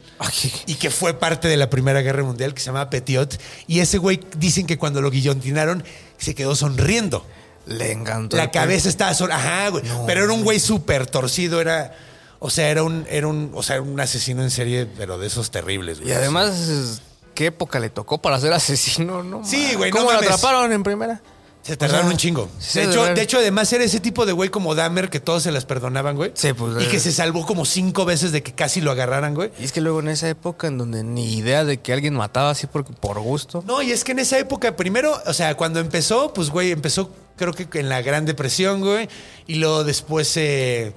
[0.66, 3.40] y que fue parte de la Primera Guerra Mundial, que se llamaba Petiot.
[3.66, 5.84] Y ese güey dicen que cuando lo guillotinaron
[6.16, 7.24] se quedó sonriendo.
[7.66, 8.36] Le encantó.
[8.36, 9.84] La cabeza estaba son Ajá, güey.
[10.06, 11.94] pero era un güey súper torcido, era.
[12.40, 15.50] O sea, era un, era un, o sea, un asesino en serie, pero de esos
[15.50, 16.10] terribles, güey.
[16.10, 17.02] Y además,
[17.39, 19.22] ¿qué época le tocó para ser asesino?
[19.22, 20.28] No, Sí, güey, no ¿Cómo lo mames.
[20.32, 21.22] atraparon en primera?
[21.62, 22.49] Se tardaron O sea, un chingo.
[22.74, 25.45] de, hecho, ver- de hecho, además era ese tipo de güey como Dahmer que todos
[25.45, 26.32] se las perdonaban, güey.
[26.34, 26.89] Sí, pues, Y eh.
[26.89, 29.53] que se salvó como cinco veces de que casi lo agarraran, güey.
[29.61, 32.51] Y es que luego en esa época en donde ni idea de que alguien mataba
[32.51, 33.62] así por, por gusto.
[33.66, 37.11] No, y es que en esa época, primero, o sea, cuando empezó, pues, güey, empezó
[37.36, 39.09] creo que en la Gran Depresión, güey.
[39.47, 40.93] Y luego después se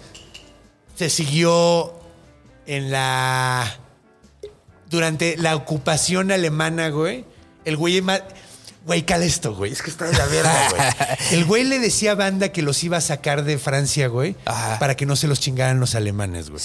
[0.95, 1.93] se siguió
[2.65, 3.77] en la...
[4.91, 7.25] Durante la ocupación alemana, güey.
[7.65, 8.01] El güey...
[8.01, 8.21] ma-
[8.83, 9.71] Güey, cala esto, güey.
[9.71, 10.81] Es que está de la verga, güey.
[11.39, 14.35] El güey le decía a Banda que los iba a sacar de Francia, güey.
[14.45, 14.79] Ajá.
[14.79, 16.63] Para que no se los chingaran los alemanes, güey.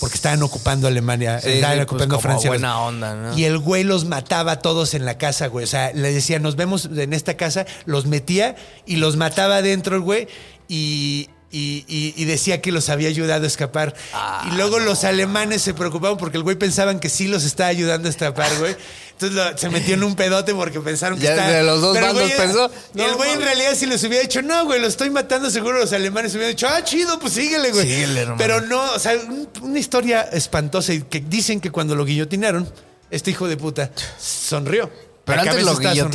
[0.00, 1.40] Porque estaban ocupando Alemania.
[1.42, 2.48] Sí, estaban sí, ocupando pues, Francia.
[2.48, 3.36] buena onda, ¿no?
[3.36, 5.64] Y el güey los mataba a todos en la casa, güey.
[5.64, 8.56] O sea, le decía, nos vemos en esta casa, los metía
[8.86, 10.26] y los mataba adentro güey.
[10.68, 13.94] Y, y- y- y decía que los había ayudado a escapar.
[14.12, 17.68] Ah, y luego los alemanes se preocupaban porque el güey pensaban que sí los estaba
[17.70, 18.76] ayudando a escapar, güey.
[19.12, 21.94] Entonces lo- se metió en un pedote porque pensaron que Ya estaba- de los dos
[21.94, 24.64] Pero bandos güey- pensó, y el no, güey en realidad si les hubiera dicho, no,
[24.66, 27.86] güey, lo estoy matando, seguro los alemanes hubieran dicho, ah, chido, pues síguele, güey.
[27.88, 28.38] Síguele, hermano.
[28.38, 32.70] Pero no, o sea, un- una historia espantosa y que dicen que cuando lo guillotinaron,
[33.10, 33.90] este hijo de puta
[34.20, 34.90] sonrió.
[35.24, 36.08] Pero La antes lo sonriendo.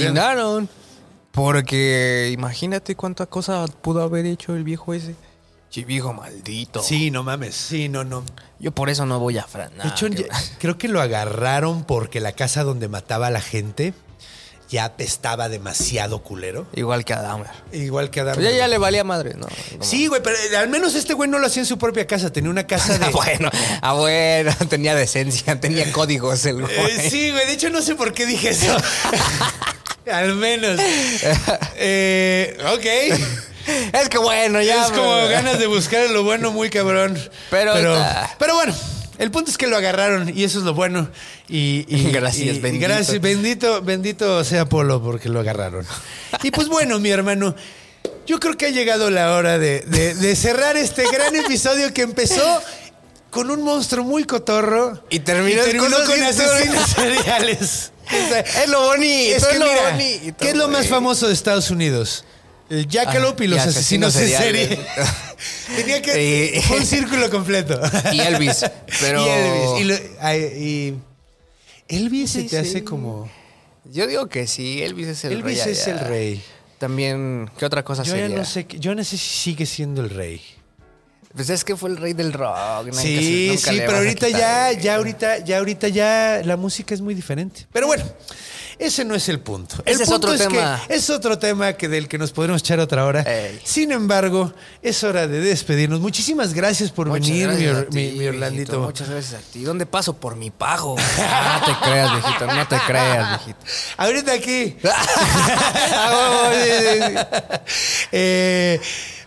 [1.33, 5.15] Porque imagínate cuánta cosa pudo haber hecho el viejo ese.
[5.87, 6.83] Viejo maldito.
[6.83, 7.55] Sí, no mames.
[7.55, 8.23] Sí, no, no.
[8.59, 9.81] Yo por eso no voy a Francia.
[9.83, 10.25] De hecho, ya-
[10.59, 13.95] creo que lo agarraron porque la casa donde mataba a la gente
[14.69, 16.67] ya apestaba demasiado culero.
[16.75, 17.49] Igual que a Dahmer.
[17.71, 18.35] Igual que Adam.
[18.35, 19.47] Pues ya, ya le valía madre, ¿no?
[19.71, 22.05] Como- Sí, güey, pero eh, al menos este güey no lo hacía en su propia
[22.05, 22.31] casa.
[22.31, 23.05] Tenía una casa de.
[23.05, 23.49] Ah, bueno,
[23.81, 26.71] ah, bueno, tenía decencia, tenía códigos el güey.
[26.75, 27.47] Eh, sí, güey.
[27.47, 28.77] De hecho, no sé por qué dije eso.
[30.11, 30.79] Al menos.
[31.75, 33.19] Eh, ok.
[33.93, 34.85] Es que bueno, ya.
[34.85, 35.29] es como pues.
[35.31, 37.17] ganas de buscar lo bueno muy cabrón.
[37.49, 37.73] Pero
[38.37, 38.73] pero, bueno,
[39.19, 41.09] el punto es que lo agarraron y eso es lo bueno.
[41.47, 42.87] Y, y- Gracias, y- bendito.
[42.87, 45.85] Gracias, bendito, bendito sea Polo porque lo agarraron.
[46.41, 47.55] Y pues bueno, mi hermano,
[48.27, 52.01] yo creo que ha llegado la hora de, de- de cerrar este gran episodio que
[52.01, 52.61] empezó
[53.29, 57.91] con un monstruo muy cotorro Y terminó con con cosas bien asesinos seriales.
[58.13, 60.37] Es lo bonito, es es, lo mira, bonito.
[60.39, 62.25] ¿qué es lo más famoso de Estados Unidos?
[62.69, 64.79] El Jackalope Ah, y los y asesinos, asesinos en serie.
[65.75, 67.79] Tenía que fue un círculo completo.
[68.11, 68.65] Y Elvis,
[69.01, 69.79] pero- Y Elvis.
[69.79, 72.69] Y, lo- ay, y Elvis se Sí, te sí.
[72.69, 73.29] hace como
[73.85, 75.73] Yo digo que sí, Elvis es el Elvis rey.
[75.73, 75.93] es allá.
[75.93, 76.43] el rey.
[76.79, 78.37] También, ¿qué otra cosa Yo ya sería?
[78.37, 80.41] no sé, yo no sé si sigue siendo el rey.
[81.35, 82.85] Pues es que fue el rey del rock.
[82.85, 86.93] nunca Sí, nunca sí, pero ahorita ya, el- ya ahorita, ya ahorita ya la música
[86.93, 87.65] es muy diferente.
[87.73, 88.03] Pero bueno,
[88.77, 89.77] ese no es el punto.
[89.85, 90.79] El Ese es punto otro es tema.
[90.87, 93.21] que es otro tema que del que nos podremos echar otra hora.
[93.21, 93.59] Ey.
[93.63, 94.53] Sin embargo,
[94.83, 95.99] es hora de despedirnos.
[96.01, 98.79] Muchísimas gracias por Muchas venir, mi, gracias ti, mi- mi viejito, Orlandito.
[98.81, 99.63] Muchas gracias a ti.
[99.63, 100.13] ¿Dónde paso?
[100.15, 100.95] Por mi pago.
[101.57, 102.45] No te creas, viejito.
[102.47, 103.65] No te creas, viejito.
[103.97, 104.77] Ahorita aquí.
[105.95, 106.51] Ah.
[108.11, 108.79] Eh,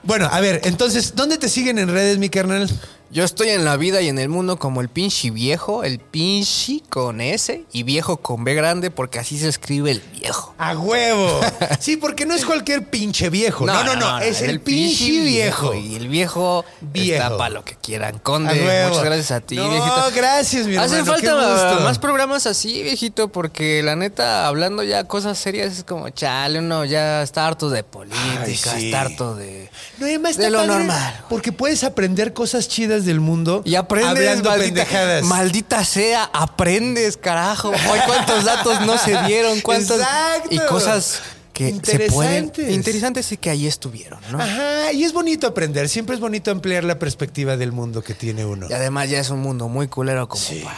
[0.07, 2.69] bueno, a ver, entonces, ¿dónde te siguen en redes, mi carnal?
[3.11, 6.83] Yo estoy en la vida y en el mundo como el pinche viejo, el pinche
[6.89, 10.55] con S y viejo con B grande porque así se escribe el viejo.
[10.59, 11.41] A huevo.
[11.81, 13.67] Sí, porque no es cualquier pinche viejo.
[13.67, 14.19] No, no, no.
[14.19, 15.75] es el, pinche viejo.
[15.75, 17.25] Y el viejo, Viejo.
[17.25, 18.17] está para lo que quieran.
[18.17, 18.89] A Conde, huevo.
[18.89, 20.11] muchas gracias a ti, no, viejito.
[20.15, 20.93] gracias, mi hermano.
[20.93, 26.09] Hacen falta más programas así, viejito, porque la neta, hablando ya cosas serias, es como,
[26.11, 28.87] chale, uno ya está harto de política, Ay, sí.
[28.87, 29.71] está harto de...
[29.99, 31.25] No, además de lo normal.
[31.29, 33.63] Porque puedes aprender cosas chidas del mundo.
[33.65, 35.25] Y aprendes, maldita, pendejadas.
[35.25, 37.69] maldita sea, aprendes, carajo.
[37.71, 40.49] Hoy cuántos datos no se dieron, cuántas Exacto.
[40.51, 41.21] y cosas
[41.53, 42.75] que se pueden Interesantes.
[42.75, 44.39] interesantes y que ahí estuvieron, ¿no?
[44.41, 45.89] Ajá, y es bonito aprender.
[45.89, 48.67] Siempre es bonito ampliar la perspectiva del mundo que tiene uno.
[48.69, 50.61] Y además ya es un mundo muy culero como Sí.
[50.65, 50.77] para.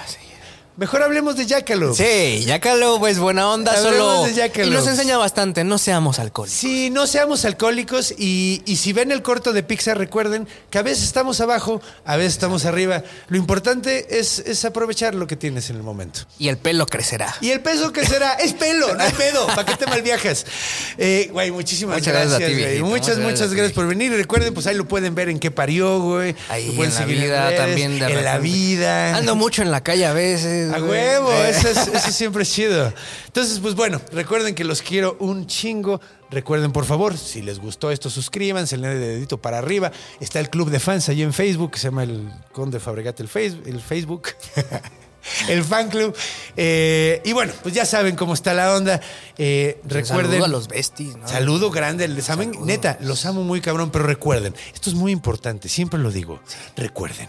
[0.79, 1.97] Mejor hablemos de Jackalope.
[2.39, 4.25] Sí, Jackalope es buena onda, Hablemos solo.
[4.27, 4.69] de Jackalope.
[4.69, 6.57] Y nos enseña bastante, no seamos alcohólicos.
[6.57, 10.83] Sí, no seamos alcohólicos y, y si ven el corto de Pixar, recuerden que a
[10.83, 13.03] veces estamos abajo, a veces estamos arriba.
[13.27, 16.21] Lo importante es, es aprovechar lo que tienes en el momento.
[16.39, 17.35] Y el pelo crecerá.
[17.41, 19.47] Y el peso que será, es pelo, no es pedo.
[19.49, 20.47] ¿Para qué te malviajas?
[20.97, 22.83] Eh, güey, muchísimas Muchas gracias a gracias, ti, güey.
[22.83, 24.13] Muchas, Muchas gracias por venir.
[24.13, 26.37] Y recuerden, pues ahí lo pueden ver en qué parió, güey.
[26.49, 27.99] Ahí Lo pueden en la vida redes, también.
[27.99, 29.17] de En la vida.
[29.17, 30.68] Ando mucho en la calle a veces.
[30.75, 31.51] A huevo, Eh.
[31.51, 32.93] eso, es- eso siempre es chido.
[33.27, 36.01] Entonces, pues bueno, recuerden que los quiero un chingo.
[36.31, 39.91] Recuerden, por favor, si les gustó esto, suscríbanse, le den el dedito para arriba.
[40.21, 43.29] Está el club de fans ahí en Facebook, que se llama el Conde Fabregate, el,
[43.29, 44.29] face- el Facebook.
[45.49, 46.15] el fan club.
[46.57, 49.01] Eh, y bueno, pues ya saben cómo está la onda.
[49.37, 50.33] Eh, recuerden.
[50.33, 51.29] Saludo a los besties, ¿no?
[51.29, 52.65] Saludo grande, les Saludo.
[52.65, 56.41] neta, los amo muy cabrón, pero recuerden, esto es muy importante, siempre lo digo,
[56.77, 57.29] recuerden.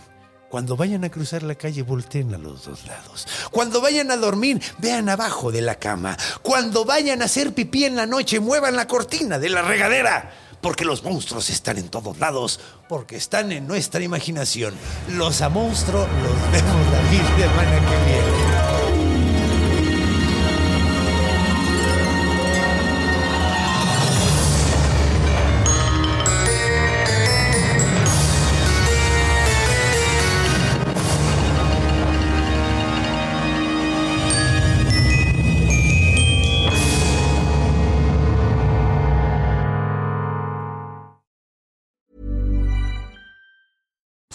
[0.50, 3.28] Cuando vayan a cruzar la calle, volteen a los dos lados.
[3.52, 6.18] Cuando vayan a dormir, vean abajo de la cama.
[6.42, 10.34] Cuando vayan a hacer pipí en la noche, muevan la cortina de la regadera.
[10.60, 12.60] Porque los monstruos están en todos lados,
[12.90, 14.74] porque están en nuestra imaginación.
[15.10, 18.69] Los a monstruo los vemos la fin de semana que viene.